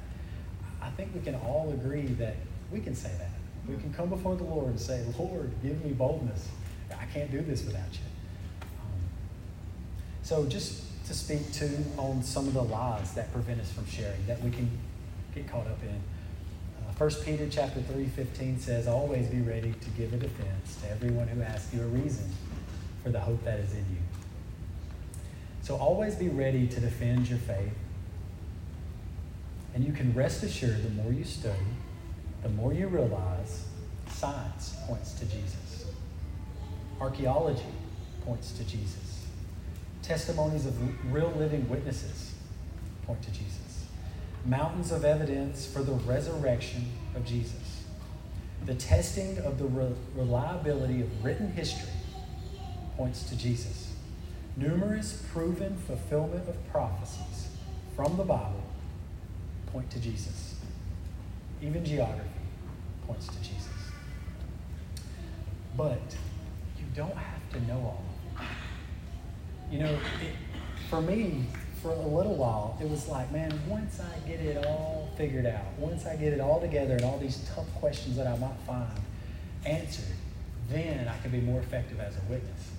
[0.83, 2.35] I think we can all agree that
[2.71, 3.31] we can say that.
[3.69, 6.49] We can come before the Lord and say, Lord, give me boldness.
[6.91, 8.67] I can't do this without you.
[8.81, 9.01] Um,
[10.23, 14.27] so just to speak to on some of the lies that prevent us from sharing,
[14.27, 14.71] that we can
[15.35, 16.01] get caught up in.
[16.81, 20.91] Uh, 1 Peter chapter 3, 15 says, Always be ready to give a defense to
[20.91, 22.31] everyone who asks you a reason
[23.03, 24.03] for the hope that is in you.
[25.63, 27.75] So always be ready to defend your faith.
[29.75, 31.55] And you can rest assured the more you study,
[32.49, 33.65] the more you realize
[34.09, 35.85] science points to Jesus.
[36.99, 37.63] Archaeology
[38.25, 39.27] points to Jesus.
[40.03, 42.33] Testimonies of real living witnesses
[43.07, 43.85] point to Jesus.
[44.47, 47.85] Mountains of evidence for the resurrection of Jesus.
[48.65, 51.93] The testing of the re- reliability of written history
[52.97, 53.93] points to Jesus.
[54.57, 57.49] Numerous proven fulfillment of prophecies
[57.95, 58.63] from the Bible
[59.67, 60.55] point to Jesus.
[61.61, 62.38] Even geography
[63.09, 63.67] points to Jesus.
[65.77, 66.01] But
[66.79, 68.05] you don't have to know all
[68.37, 68.47] of it.
[69.73, 70.35] You know, it,
[70.89, 71.47] for me,
[71.83, 75.65] for a little while, it was like, man, once I get it all figured out,
[75.79, 78.91] once I get it all together and all these tough questions that I might find
[79.65, 80.15] answered,
[80.69, 82.71] then I can be more effective as a witness.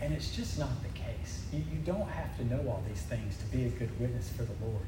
[0.00, 1.44] And it's just not the case.
[1.52, 4.44] You, you don't have to know all these things to be a good witness for
[4.44, 4.82] the Lord.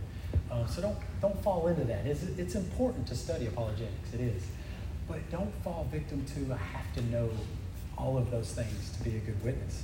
[0.50, 2.06] Um, so don't, don't fall into that.
[2.06, 4.42] It's, it's important to study apologetics, it is.
[5.11, 7.31] But don't fall victim to, I have to know
[7.99, 9.83] all of those things to be a good witness.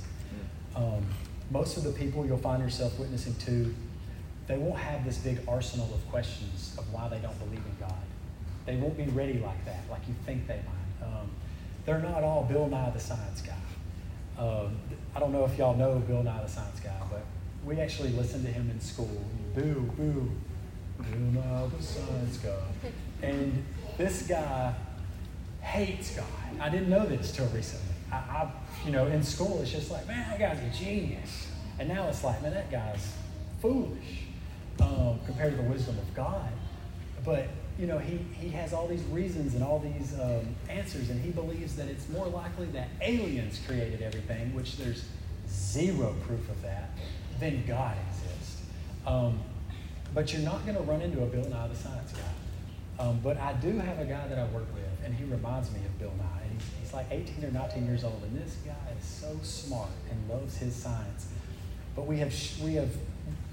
[0.73, 1.05] Um,
[1.51, 3.75] most of the people you'll find yourself witnessing to,
[4.47, 7.93] they won't have this big arsenal of questions of why they don't believe in God.
[8.65, 11.07] They won't be ready like that, like you think they might.
[11.07, 11.29] Um,
[11.85, 14.41] they're not all Bill Nye the Science Guy.
[14.41, 14.77] Um,
[15.13, 17.25] I don't know if y'all know Bill Nye the Science Guy, but
[17.65, 19.25] we actually listened to him in school.
[19.53, 20.31] Boo, boo,
[20.99, 22.91] Bill Nye the Science Guy.
[23.21, 23.65] And
[23.97, 24.73] this guy
[25.67, 26.25] hates God.
[26.59, 27.93] I didn't know this till recently.
[28.11, 28.51] I, I,
[28.85, 31.47] you know, in school, it's just like, man, that guy's a genius.
[31.77, 33.13] And now it's like, man, that guy's
[33.61, 34.23] foolish
[34.79, 36.49] um, compared to the wisdom of God.
[37.25, 41.21] But, you know, he, he has all these reasons and all these um, answers, and
[41.21, 45.03] he believes that it's more likely that aliens created everything, which there's
[45.49, 46.91] zero proof of that,
[47.39, 48.61] than God exists.
[49.05, 49.39] Um,
[50.13, 53.03] but you're not going to run into a Bill Nye the Science guy.
[53.03, 55.79] Um, but I do have a guy that I work with, and he reminds me
[55.85, 56.25] of Bill Nye.
[56.81, 60.57] He's, like 18 or 19 years old, and this guy is so smart and loves
[60.57, 61.27] his science.
[61.95, 62.89] But we have we have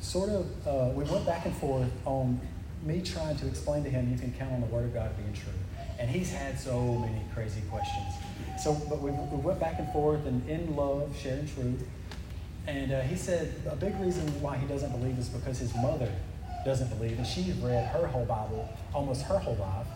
[0.01, 2.41] sort of uh, we went back and forth on
[2.83, 5.33] me trying to explain to him you can count on the Word of God being
[5.33, 5.53] true,
[5.99, 8.15] and he's had so many crazy questions.
[8.61, 11.87] So, but we, we went back and forth and in love, sharing truth.
[12.67, 16.11] And uh, he said a big reason why he doesn't believe is because his mother
[16.65, 19.87] doesn't believe, and she's read her whole Bible almost her whole life.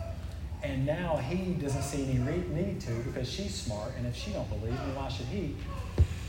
[0.61, 2.19] And now he doesn't see any
[2.53, 5.55] need to because she's smart, and if she don't believe, then why should he?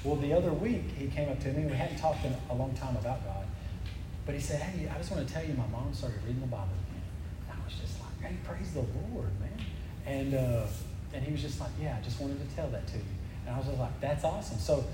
[0.04, 1.66] Well, the other week he came up to me.
[1.66, 3.44] We hadn't talked in a long time about God,
[4.24, 6.46] but he said, "Hey, I just want to tell you, my mom started reading the
[6.46, 7.02] Bible again."
[7.50, 9.66] And I was just like, "Hey, praise the Lord, man!"
[10.06, 10.66] And uh,
[11.12, 13.04] and he was just like, "Yeah, I just wanted to tell that to you."
[13.46, 14.84] And I was just like, "That's awesome." So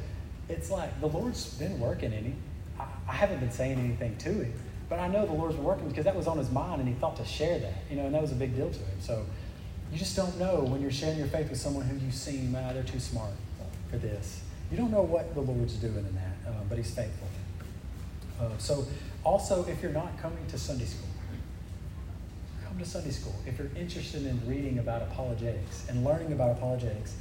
[0.49, 2.37] it's like the Lord's been working in him.
[2.81, 4.55] I, I haven't been saying anything to him,
[4.89, 7.17] but I know the Lord's working because that was on his mind, and he thought
[7.17, 9.01] to share that, you know, and that was a big deal to him.
[9.01, 9.27] So
[9.91, 12.73] you just don't know when you're sharing your faith with someone who you seem, ah,
[12.73, 13.33] they're too smart
[13.91, 14.43] for this.
[14.71, 17.29] You don't know what the Lord's doing in that, uh, but He's faithful.
[18.41, 18.87] Uh, so,
[19.25, 21.09] also, if you're not coming to Sunday school,
[22.65, 23.35] come to Sunday school.
[23.47, 27.15] If you're interested in reading about apologetics and learning about apologetics,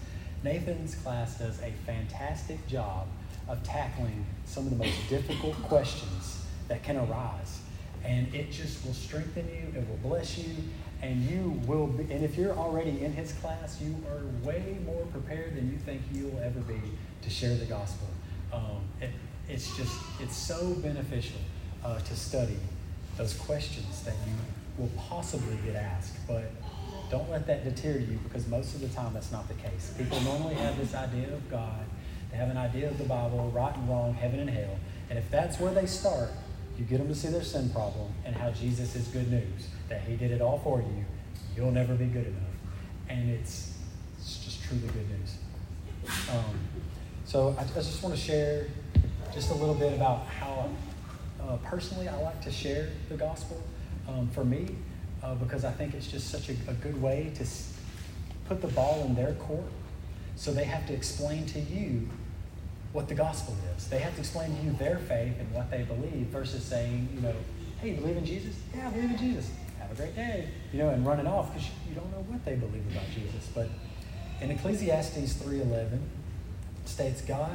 [0.43, 3.07] Nathan's class does a fantastic job
[3.47, 7.59] of tackling some of the most difficult questions that can arise.
[8.03, 10.53] And it just will strengthen you, it will bless you,
[11.01, 15.05] and you will be, and if you're already in his class, you are way more
[15.07, 16.81] prepared than you think you'll ever be
[17.21, 18.07] to share the gospel.
[18.53, 19.09] Um, it,
[19.49, 21.39] it's just, it's so beneficial
[21.83, 22.57] uh, to study
[23.17, 24.33] those questions that you
[24.77, 26.15] will possibly get asked.
[26.27, 26.51] But
[27.09, 29.93] don't let that deter you because most of the time that's not the case.
[29.97, 31.85] People normally have this idea of God,
[32.31, 34.77] they have an idea of the Bible, right and wrong, heaven and hell.
[35.09, 36.31] And if that's where they start,
[36.77, 40.01] you get them to see their sin problem and how Jesus is good news, that
[40.01, 41.05] He did it all for you.
[41.55, 42.41] You'll never be good enough.
[43.09, 43.73] And it's,
[44.17, 45.37] it's just truly good news.
[46.31, 46.59] Um,
[47.25, 48.67] so I, I, just want to share
[49.33, 50.69] just a little bit about how
[51.41, 53.61] uh, personally I like to share the gospel
[54.07, 54.75] um, for me
[55.23, 57.45] uh, because I think it's just such a, a good way to
[58.47, 59.65] put the ball in their court.
[60.35, 62.09] So they have to explain to you
[62.95, 63.87] what the gospel is.
[63.89, 67.19] They have to explain to you their faith and what they believe versus saying, you
[67.19, 67.35] know,
[67.81, 68.55] hey, you believe in Jesus?
[68.73, 69.51] Yeah, I believe in Jesus.
[69.79, 70.47] Have a great day.
[70.71, 73.49] You know, and running off because you don't know what they believe about Jesus.
[73.53, 73.67] But
[74.39, 75.99] in Ecclesiastes 3.11,
[76.85, 77.51] states God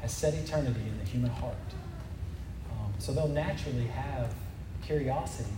[0.00, 1.54] has set eternity in the human heart.
[2.72, 4.34] Um, so they'll naturally have
[4.82, 5.54] curiosity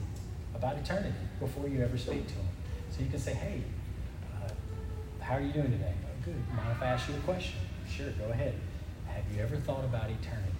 [0.55, 2.49] about eternity before you ever speak to them.
[2.91, 3.63] So you can say, hey,
[4.37, 4.51] uh,
[5.25, 5.95] how are you doing today?
[6.05, 6.49] Oh, good.
[6.55, 7.57] Mind if I ask you a question?
[7.89, 8.55] Sure, go ahead.
[9.15, 10.53] Have you ever thought about eternity?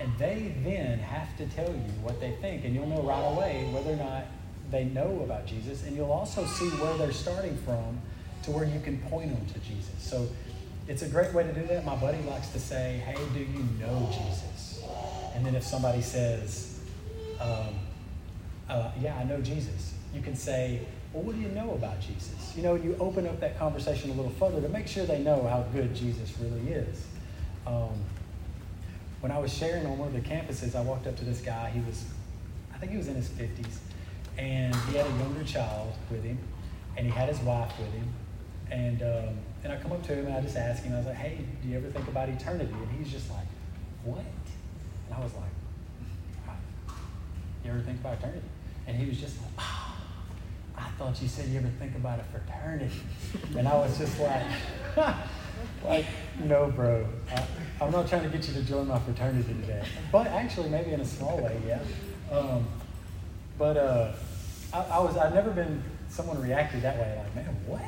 [0.00, 3.68] And they then have to tell you what they think, and you'll know right away
[3.72, 4.26] whether or not
[4.70, 8.00] they know about Jesus, and you'll also see where they're starting from
[8.44, 9.94] to where you can point them to Jesus.
[9.98, 10.28] So
[10.86, 11.84] it's a great way to do that.
[11.84, 14.84] My buddy likes to say, Hey, do you know Jesus?
[15.34, 16.80] And then if somebody says,
[17.40, 17.74] um,
[18.68, 20.80] uh, Yeah, I know Jesus, you can say,
[21.12, 22.54] Well, what do you know about Jesus?
[22.56, 25.46] You know, you open up that conversation a little further to make sure they know
[25.48, 27.04] how good Jesus really is.
[27.68, 28.02] Um,
[29.20, 31.68] when I was sharing on one of the campuses, I walked up to this guy.
[31.70, 32.04] He was,
[32.74, 33.78] I think he was in his 50s,
[34.38, 36.38] and he had a younger child with him,
[36.96, 38.08] and he had his wife with him.
[38.70, 41.06] And, um, and I come up to him and I just ask him, I was
[41.06, 42.72] like, hey, do you ever think about eternity?
[42.72, 43.46] And he's just like,
[44.04, 44.18] what?
[44.18, 45.44] And I was like,
[47.64, 48.46] you ever think about eternity?
[48.86, 49.96] And he was just like, oh,
[50.76, 53.00] I thought you said you ever think about a fraternity.
[53.56, 54.44] And I was just like,
[55.84, 56.06] like,
[56.44, 57.06] no, bro.
[57.80, 59.84] I, am not trying to get you to join my fraternity today.
[60.10, 61.80] But actually, maybe in a small way, yeah.
[62.30, 62.66] Um,
[63.58, 64.12] but uh,
[64.72, 67.82] I, I was, I've never been someone reacted that way, like, man, what?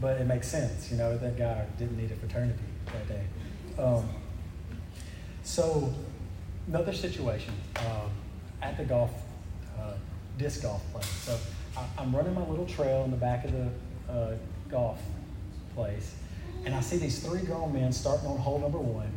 [0.00, 3.24] But it makes sense, you know, that guy didn't need a fraternity that day.
[3.78, 4.08] Um,
[5.42, 5.94] so,
[6.68, 8.10] another situation um,
[8.60, 9.12] at the golf,
[9.78, 9.92] uh,
[10.38, 11.06] disc golf place.
[11.06, 11.38] So,
[11.76, 14.34] I, am running my little trail in the back of the uh,
[14.70, 15.00] golf
[15.74, 16.14] place,
[16.66, 19.10] and I see these three grown men starting on hole number one,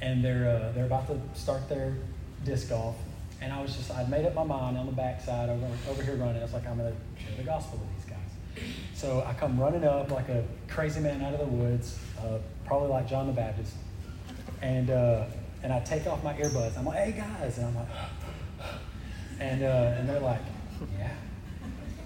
[0.00, 1.96] and they're, uh, they're about to start their
[2.44, 2.96] disc golf.
[3.42, 6.14] And I was just, I'd made up my mind on the backside over, over here
[6.14, 6.38] running.
[6.38, 8.70] I was like, I'm going to share the gospel with these guys.
[8.94, 12.88] So I come running up like a crazy man out of the woods, uh, probably
[12.88, 13.74] like John the Baptist.
[14.62, 15.24] And, uh,
[15.64, 16.78] and I take off my earbuds.
[16.78, 17.58] I'm like, hey guys.
[17.58, 17.88] And I'm like,
[19.40, 20.40] and, uh, and they're like,
[20.96, 21.10] yeah.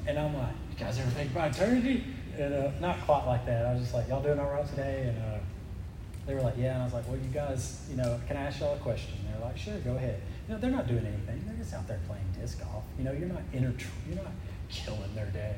[0.06, 2.04] And I'm like, you guys ever think about eternity?
[2.40, 3.66] And uh, not quite like that.
[3.66, 5.08] I was just like, y'all doing all right today?
[5.08, 5.38] And uh,
[6.26, 6.72] they were like, yeah.
[6.72, 9.12] And I was like, well, you guys, you know, can I ask y'all a question?
[9.18, 10.22] And they're like, sure, go ahead.
[10.48, 11.44] You know, they're not doing anything.
[11.46, 12.84] They're just out there playing disc golf.
[12.98, 13.74] You know, you're not inter-
[14.08, 14.32] you're not
[14.70, 15.56] killing their day.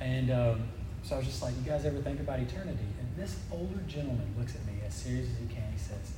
[0.00, 0.68] And um,
[1.04, 2.86] so I was just like, you guys ever think about eternity?
[2.98, 5.70] And this older gentleman looks at me as serious as he can.
[5.72, 6.12] He says,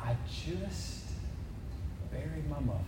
[0.00, 1.04] I just
[2.10, 2.80] buried my mother,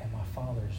[0.00, 0.74] and my father's.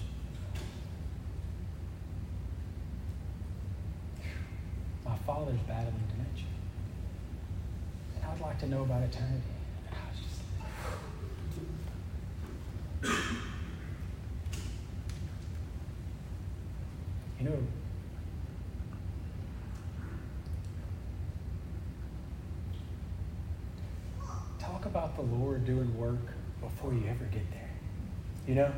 [5.26, 6.46] Father's battling dementia.
[8.16, 9.42] And I would like to know about eternity.
[17.40, 17.58] You know,
[24.58, 26.22] talk about the Lord doing work
[26.62, 27.70] before you ever get there.
[28.48, 28.72] You know,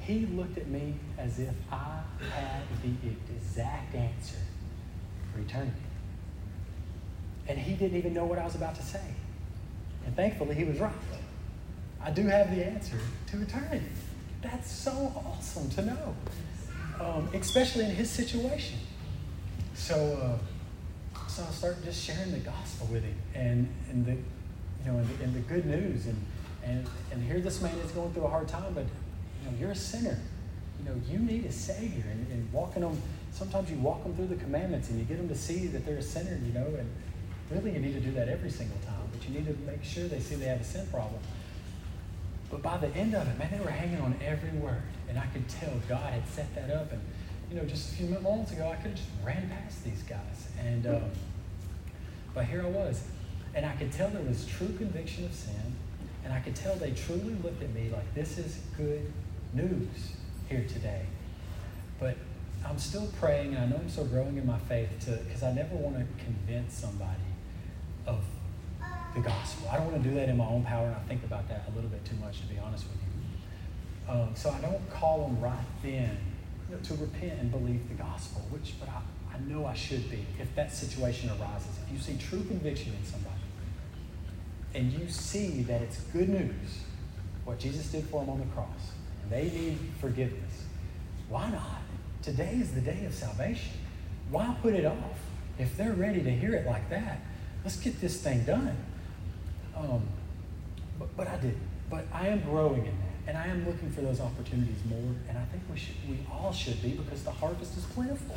[0.00, 2.00] He looked at me as if I
[2.32, 4.38] had the exact answer
[5.40, 5.72] eternity.
[7.48, 9.02] And He didn't even know what I was about to say.
[10.06, 10.92] And thankfully, He was right.
[12.02, 12.98] I do have the answer
[13.28, 13.86] to eternity.
[14.42, 16.14] That's so awesome to know
[17.00, 18.78] um, especially in his situation.
[19.74, 20.38] So,
[21.16, 24.98] uh, so I started just sharing the gospel with him and, and the, you know,
[24.98, 26.06] and the, and the, good news.
[26.06, 26.24] And,
[26.64, 29.70] and, and here this man is going through a hard time, but you know, you're
[29.70, 30.18] a sinner.
[30.80, 32.04] You know, you need a savior.
[32.10, 33.00] And, and walking them,
[33.32, 35.98] sometimes you walk them through the commandments and you get them to see that they're
[35.98, 36.88] a sinner, you know, and
[37.50, 39.08] really you need to do that every single time.
[39.12, 41.20] But you need to make sure they see they have a sin problem.
[42.50, 44.82] But by the end of it, man, they were hanging on every word.
[45.08, 46.92] And I could tell God had set that up.
[46.92, 47.00] And,
[47.50, 50.48] you know, just a few moments ago, I could have just ran past these guys.
[50.58, 51.10] And, um,
[52.34, 53.02] but here I was.
[53.54, 55.76] And I could tell there was true conviction of sin.
[56.24, 59.12] And I could tell they truly looked at me like, this is good
[59.52, 60.14] news
[60.50, 61.06] here today.
[61.98, 62.16] But
[62.66, 65.52] I'm still praying, and I know I'm still growing in my faith to because I
[65.52, 67.30] never want to convince somebody
[68.06, 68.22] of
[69.14, 69.68] the gospel.
[69.70, 71.66] I don't want to do that in my own power, and I think about that
[71.72, 74.12] a little bit too much, to be honest with you.
[74.12, 76.18] Um, so I don't call them right then
[76.82, 79.02] to repent and believe the gospel, which, but I,
[79.34, 81.70] I know I should be if that situation arises.
[81.86, 83.34] If you see true conviction in somebody,
[84.74, 86.80] and you see that it's good news,
[87.44, 88.92] what Jesus did for them on the cross,
[89.30, 90.64] they need forgiveness,
[91.28, 91.82] why not?
[92.22, 93.72] Today is the day of salvation.
[94.30, 95.18] Why put it off?
[95.58, 97.20] If they're ready to hear it like that,
[97.64, 98.76] let's get this thing done.
[99.76, 100.02] Um,
[100.98, 101.56] but, but I did.
[101.88, 103.10] But I am growing in that.
[103.26, 105.14] And I am looking for those opportunities more.
[105.28, 108.36] And I think we should we all should be because the harvest is plentiful.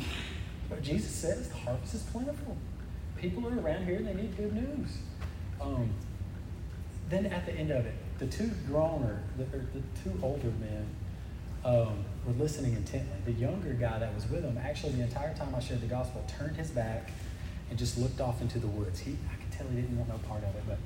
[0.68, 2.56] But Jesus says the harvest is plentiful.
[3.16, 4.98] People are around here they need good news.
[5.60, 5.90] Um,
[7.08, 10.86] then at the end of it, the two growner, the, the two older men
[11.64, 13.16] um, were listening intently.
[13.24, 16.24] The younger guy that was with him, actually, the entire time I shared the gospel,
[16.38, 17.10] turned his back
[17.70, 19.00] and just looked off into the woods.
[19.00, 20.78] He, I could tell he didn't want no part of it, but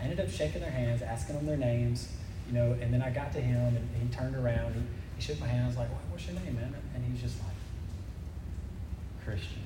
[0.00, 2.08] I ended up shaking their hands, asking them their names,
[2.46, 4.74] you know, and then I got to him and he turned around.
[4.74, 4.82] He,
[5.16, 5.64] he shook my hand.
[5.64, 6.74] I was like, what's your name, man?
[6.94, 7.54] And he was just like,
[9.24, 9.62] Christian.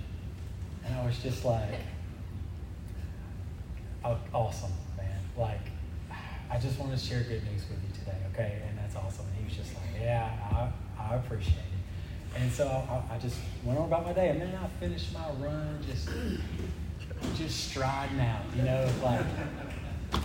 [0.85, 1.81] And I was just like,
[4.33, 5.21] awesome, man.
[5.37, 5.61] Like,
[6.51, 8.63] I just want to share good news with you today, okay?
[8.69, 9.27] And that's awesome.
[9.27, 10.31] And he was just like, yeah,
[10.99, 12.41] I, I appreciate it.
[12.41, 14.29] And so I, I just went on about my day.
[14.31, 16.09] And then I finished my run just,
[17.37, 19.25] just striding out, you know, like,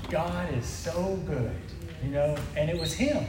[0.10, 1.56] God is so good,
[2.04, 2.38] you know?
[2.56, 3.26] And it was him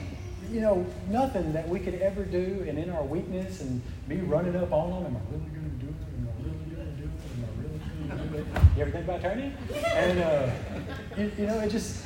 [0.51, 4.57] you know, nothing that we could ever do, and in our weakness and me running
[4.57, 5.95] up on them, am I really going to do it?
[6.16, 7.11] Am I really going to do it?
[7.32, 7.78] Am I really
[8.09, 8.76] going to do it?
[8.76, 9.53] You ever think about turning?
[9.86, 10.51] And, uh,
[11.16, 12.05] you, you, know, it just,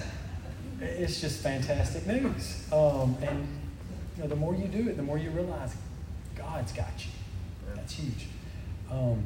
[0.81, 2.67] it's just fantastic news.
[2.73, 3.47] Um, and,
[4.17, 5.75] you know, the more you do it, the more you realize
[6.37, 7.13] God's got you.
[7.75, 8.27] That's huge.
[8.91, 9.25] Um,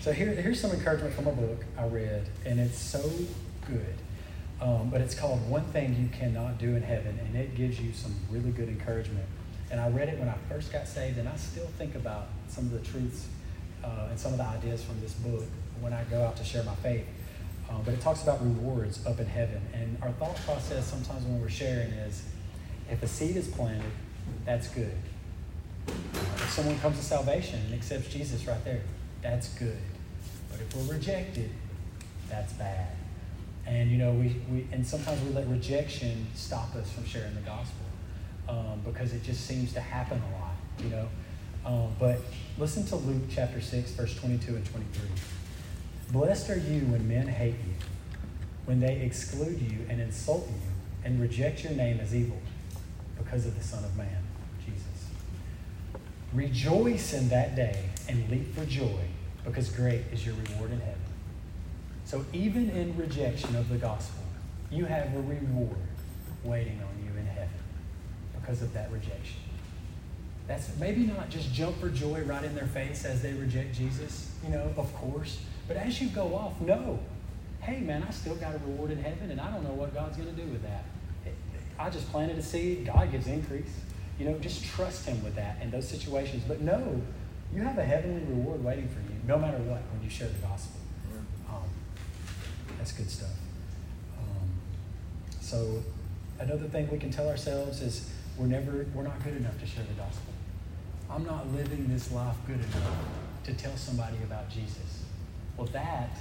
[0.00, 3.02] so here, here's some encouragement from a book I read, and it's so
[3.66, 3.94] good.
[4.60, 7.92] Um, but it's called One Thing You Cannot Do in Heaven, and it gives you
[7.92, 9.26] some really good encouragement.
[9.70, 12.64] And I read it when I first got saved, and I still think about some
[12.64, 13.26] of the truths
[13.84, 15.44] uh, and some of the ideas from this book
[15.80, 17.06] when I go out to share my faith.
[17.70, 19.62] Um, but it talks about rewards up in heaven.
[19.72, 22.24] And our thought process sometimes when we're sharing is
[22.90, 23.90] if a seed is planted,
[24.44, 24.96] that's good.
[25.86, 28.82] If someone comes to salvation and accepts Jesus right there,
[29.22, 29.78] that's good.
[30.50, 31.50] But if we're rejected,
[32.28, 32.88] that's bad.
[33.66, 37.40] And you know, we, we and sometimes we let rejection stop us from sharing the
[37.42, 37.86] gospel
[38.48, 41.08] um, because it just seems to happen a lot, you know.
[41.64, 42.18] Um, but
[42.58, 45.08] listen to Luke chapter 6, verse 22 and 23.
[46.12, 47.74] Blessed are you when men hate you,
[48.64, 50.60] when they exclude you and insult you
[51.04, 52.38] and reject your name as evil
[53.16, 54.22] because of the Son of Man,
[54.64, 55.08] Jesus.
[56.32, 59.00] Rejoice in that day and leap for joy
[59.44, 61.00] because great is your reward in heaven.
[62.04, 64.24] So even in rejection of the gospel,
[64.68, 65.76] you have a reward
[66.42, 67.48] waiting on you in heaven
[68.40, 69.38] because of that rejection.
[70.48, 74.34] That's maybe not just jump for joy right in their face as they reject Jesus,
[74.42, 75.38] you know, of course.
[75.70, 76.98] But as you go off, know,
[77.60, 80.16] hey man, I still got a reward in heaven and I don't know what God's
[80.16, 80.82] going to do with that.
[81.78, 83.70] I just planted a seed, God gives increase.
[84.18, 86.42] You know, just trust Him with that in those situations.
[86.48, 87.00] But know
[87.54, 90.44] you have a heavenly reward waiting for you, no matter what, when you share the
[90.44, 90.80] gospel.
[92.76, 93.30] That's good stuff.
[94.18, 94.50] Um,
[95.40, 95.84] so
[96.40, 99.84] another thing we can tell ourselves is we're never we're not good enough to share
[99.84, 100.32] the gospel.
[101.08, 102.96] I'm not living this life good enough
[103.44, 105.04] to tell somebody about Jesus.
[105.60, 106.16] Well, that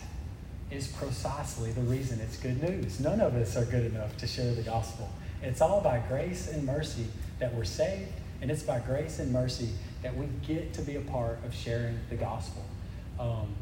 [0.70, 3.00] is precisely the reason it's good news.
[3.00, 5.10] None of us are good enough to share the gospel.
[5.42, 7.06] It's all by grace and mercy
[7.40, 8.12] that we're saved,
[8.42, 9.70] and it's by grace and mercy
[10.02, 12.66] that we get to be a part of sharing the gospel.
[13.18, 13.56] Um,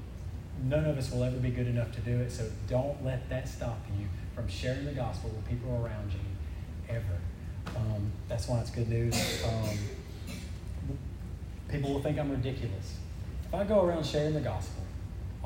[0.64, 3.48] none of us will ever be good enough to do it, so don't let that
[3.48, 7.76] stop you from sharing the gospel with people around you ever.
[7.76, 9.16] Um, that's why it's good news.
[9.46, 9.78] Um,
[11.70, 12.98] people will think I'm ridiculous.
[13.46, 14.87] If I go around sharing the gospel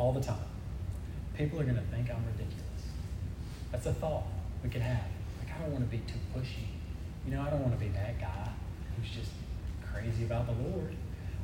[0.01, 0.49] all the time,
[1.37, 2.81] people are going to think I'm ridiculous.
[3.71, 4.23] That's a thought
[4.63, 5.05] we can have.
[5.37, 6.65] Like, I don't want to be too pushy.
[7.23, 8.49] You know, I don't want to be that guy
[8.97, 9.29] who's just
[9.85, 10.95] crazy about the Lord.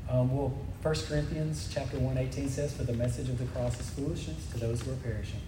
[0.09, 3.91] Um, well, 1 Corinthians chapter 1, 18 says, For the message of the cross is
[3.91, 5.41] foolishness to those who are perishing.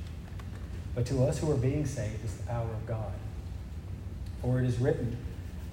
[0.94, 3.14] But to us who are being saved is the power of God.
[4.44, 5.18] For it is written,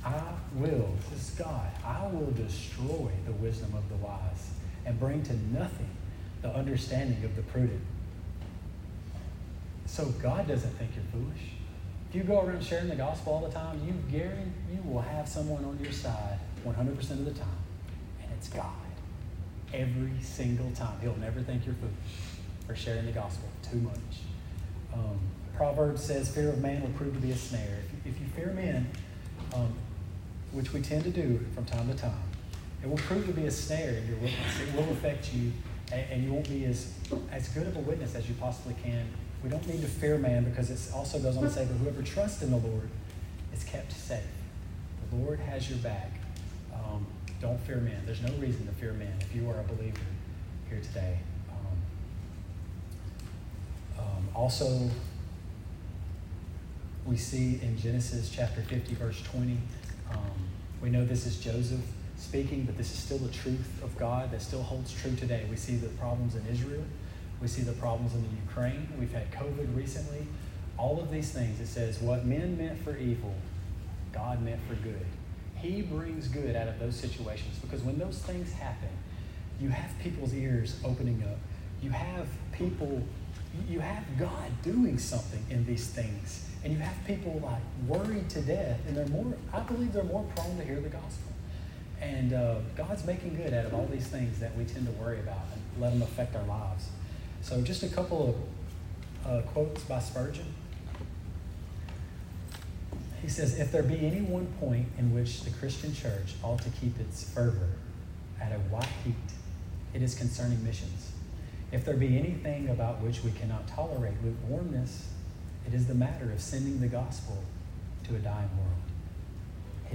[0.02, 0.22] I
[0.54, 4.50] will, this is God, I will destroy the wisdom of the wise
[4.86, 5.95] and bring to nothing
[6.46, 7.80] the understanding of the prudent.
[9.86, 11.50] So God doesn't think you're foolish.
[12.08, 15.28] If you go around sharing the gospel all the time, you guarantee you will have
[15.28, 17.48] someone on your side 100% of the time
[18.22, 18.70] and it's God.
[19.74, 20.98] Every single time.
[21.00, 21.94] He'll never think you're foolish
[22.66, 23.94] for sharing the gospel too much.
[24.94, 25.18] Um,
[25.56, 27.78] Proverbs says, Fear of man will prove to be a snare.
[27.84, 28.88] If you, if you fear men,
[29.54, 29.74] um,
[30.52, 32.22] which we tend to do from time to time,
[32.82, 34.60] it will prove to be a snare in your witness.
[34.60, 35.52] It will affect you,
[35.92, 36.92] and, and you won't be as,
[37.30, 39.06] as good of a witness as you possibly can.
[39.42, 42.02] We don't need to fear man because it also goes on to say, But whoever
[42.02, 42.88] trusts in the Lord
[43.52, 44.22] is kept safe.
[45.10, 46.12] The Lord has your back.
[46.74, 47.06] Um,
[47.40, 48.02] don't fear man.
[48.04, 50.00] There's no reason to fear man if you are a believer
[50.68, 51.18] here today.
[51.50, 51.78] Um,
[53.98, 54.90] um, also,
[57.04, 59.58] we see in Genesis chapter 50, verse 20,
[60.10, 60.18] um,
[60.82, 61.80] we know this is Joseph
[62.16, 65.46] speaking, but this is still the truth of God that still holds true today.
[65.50, 66.84] We see the problems in Israel.
[67.40, 68.88] We see the problems in the Ukraine.
[68.98, 70.26] We've had COVID recently.
[70.78, 73.34] All of these things, it says, what men meant for evil,
[74.12, 75.04] God meant for good.
[75.56, 78.88] He brings good out of those situations because when those things happen,
[79.60, 81.38] you have people's ears opening up.
[81.82, 83.02] You have people,
[83.68, 86.46] you have God doing something in these things.
[86.64, 90.24] And you have people like worried to death, and they're more, I believe they're more
[90.34, 91.25] prone to hear the gospel.
[92.06, 95.18] And uh, God's making good out of all these things that we tend to worry
[95.18, 96.88] about and let them affect our lives.
[97.42, 98.28] So, just a couple
[99.24, 100.46] of uh, quotes by Spurgeon.
[103.20, 106.70] He says, If there be any one point in which the Christian church ought to
[106.70, 107.70] keep its fervor
[108.40, 109.14] at a white heat,
[109.92, 111.10] it is concerning missions.
[111.72, 115.08] If there be anything about which we cannot tolerate lukewarmness,
[115.66, 117.42] it is the matter of sending the gospel
[118.04, 118.85] to a dying world.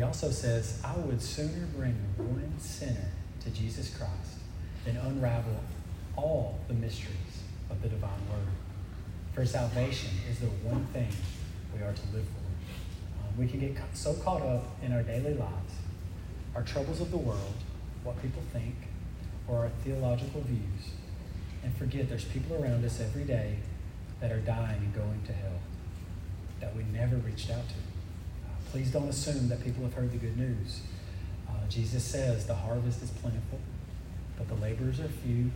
[0.02, 4.40] He also says, I would sooner bring one sinner to Jesus Christ
[4.84, 5.60] than unravel
[6.18, 8.48] all the mysteries of the divine word.
[9.36, 11.10] For salvation is the one thing
[11.76, 13.28] we are to live for.
[13.28, 15.74] Um, we can get so caught up in our daily lives,
[16.56, 17.54] our troubles of the world,
[18.04, 18.74] what people think,
[19.48, 20.96] or our theological views,
[21.64, 23.58] and forget there's people around us every day
[24.20, 25.60] that are dying and going to hell
[26.60, 27.91] that we never reached out to.
[28.72, 30.80] Please don't assume that people have heard the good news.
[31.50, 33.60] Uh, Jesus says the harvest is plentiful,
[34.38, 35.52] but the laborers are few.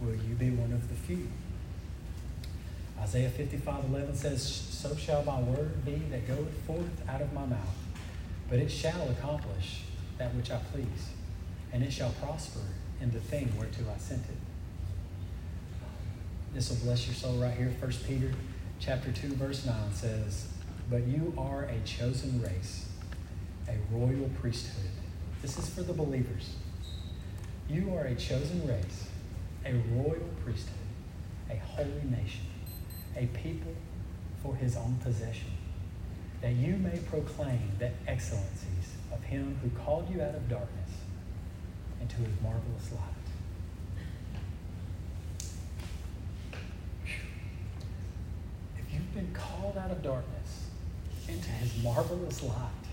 [0.00, 1.28] Will you be one of the few?
[2.98, 7.44] Isaiah 55 11 says, So shall my word be that goeth forth out of my
[7.44, 7.76] mouth,
[8.48, 9.82] but it shall accomplish
[10.16, 11.10] that which I please,
[11.74, 12.60] and it shall prosper
[13.02, 14.36] in the thing whereto I sent it.
[16.54, 17.72] This will bless your soul right here.
[17.80, 18.32] 1 Peter
[18.78, 20.48] chapter 2, verse 9 says,
[20.90, 22.88] But you are a chosen race,
[23.68, 24.90] a royal priesthood.
[25.40, 26.56] This is for the believers.
[27.68, 29.06] You are a chosen race,
[29.64, 30.74] a royal priesthood,
[31.48, 32.46] a holy nation,
[33.16, 33.72] a people
[34.42, 35.52] for his own possession,
[36.40, 40.90] that you may proclaim the excellencies of him who called you out of darkness
[42.00, 43.00] into his marvelous light.
[48.76, 50.39] If you've been called out of darkness
[51.30, 52.84] into his marvelous light.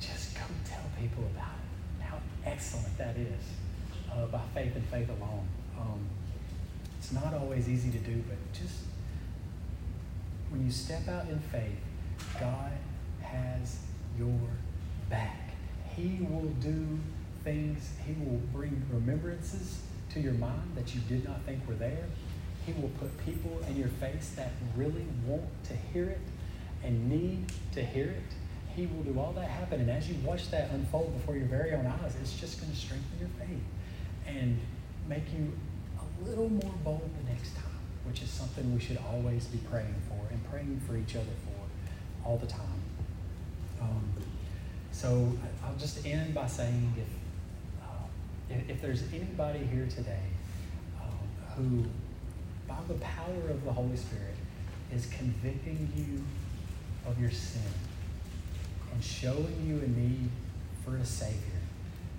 [0.00, 3.42] Just go tell people about it, how excellent that is
[4.12, 5.46] uh, by faith and faith alone.
[5.78, 6.00] Um,
[6.98, 8.80] it's not always easy to do, but just
[10.50, 11.78] when you step out in faith,
[12.38, 12.72] God
[13.22, 13.78] has
[14.18, 14.38] your
[15.10, 15.50] back.
[15.96, 16.98] He will do
[17.42, 19.80] things, He will bring remembrances
[20.12, 22.06] to your mind that you did not think were there.
[22.64, 26.20] He will put people in your face that really want to hear it
[26.84, 28.34] and need to hear it.
[28.76, 29.80] He will do all that happen.
[29.80, 32.78] And as you watch that unfold before your very own eyes, it's just going to
[32.78, 33.62] strengthen your faith
[34.26, 34.58] and
[35.08, 35.52] make you
[35.98, 37.64] a little more bold the next time,
[38.06, 42.28] which is something we should always be praying for and praying for each other for
[42.28, 42.82] all the time.
[43.80, 44.12] Um,
[44.90, 45.32] so
[45.64, 48.06] I'll just end by saying if, uh,
[48.50, 50.22] if, if, there's anybody here today
[51.02, 51.84] um, who
[52.66, 54.34] by the power of the Holy Spirit,
[54.92, 56.22] is convicting you
[57.06, 57.62] of your sin
[58.92, 60.30] and showing you a need
[60.84, 61.38] for a Savior.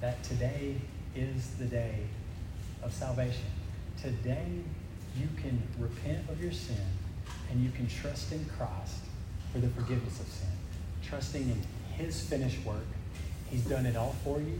[0.01, 0.75] That today
[1.15, 1.99] is the day
[2.83, 3.45] of salvation.
[4.01, 4.45] Today,
[5.17, 6.85] you can repent of your sin
[7.49, 8.99] and you can trust in Christ
[9.51, 10.49] for the forgiveness of sin.
[11.07, 11.61] Trusting in
[11.97, 12.85] His finished work.
[13.49, 14.59] He's done it all for you.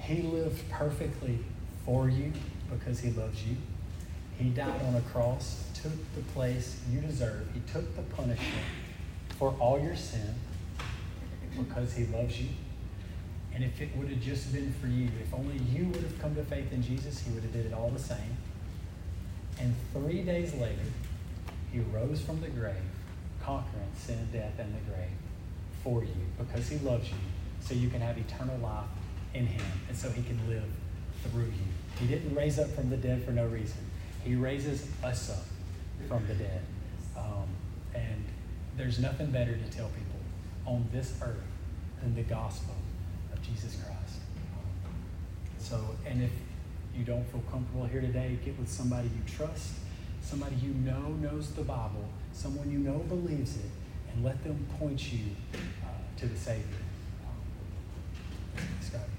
[0.00, 1.38] He lived perfectly
[1.84, 2.32] for you
[2.70, 3.56] because He loves you.
[4.38, 7.48] He died on a cross, took the place you deserve.
[7.54, 8.64] He took the punishment
[9.38, 10.34] for all your sin
[11.56, 12.48] because he loves you.
[13.54, 16.34] And if it would have just been for you, if only you would have come
[16.36, 18.36] to faith in Jesus, he would have did it all the same.
[19.60, 20.82] And three days later,
[21.72, 22.76] he rose from the grave,
[23.42, 25.10] conquering sin, death, and the grave
[25.82, 27.16] for you because he loves you,
[27.60, 28.86] so you can have eternal life
[29.34, 30.64] in him, and so he can live
[31.24, 31.98] through you.
[31.98, 33.78] He didn't raise up from the dead for no reason.
[34.24, 35.44] He raises us up
[36.06, 36.62] from the dead.
[37.16, 37.48] Um,
[37.94, 38.24] and
[38.78, 40.20] there's nothing better to tell people
[40.64, 41.36] on this earth
[42.00, 42.74] than the gospel
[43.32, 44.20] of Jesus Christ.
[45.58, 46.30] So, and if
[46.96, 49.72] you don't feel comfortable here today, get with somebody you trust,
[50.22, 53.70] somebody you know knows the Bible, someone you know believes it,
[54.12, 55.26] and let them point you
[55.82, 55.88] uh,
[56.20, 56.62] to the Savior.
[58.94, 59.17] Um.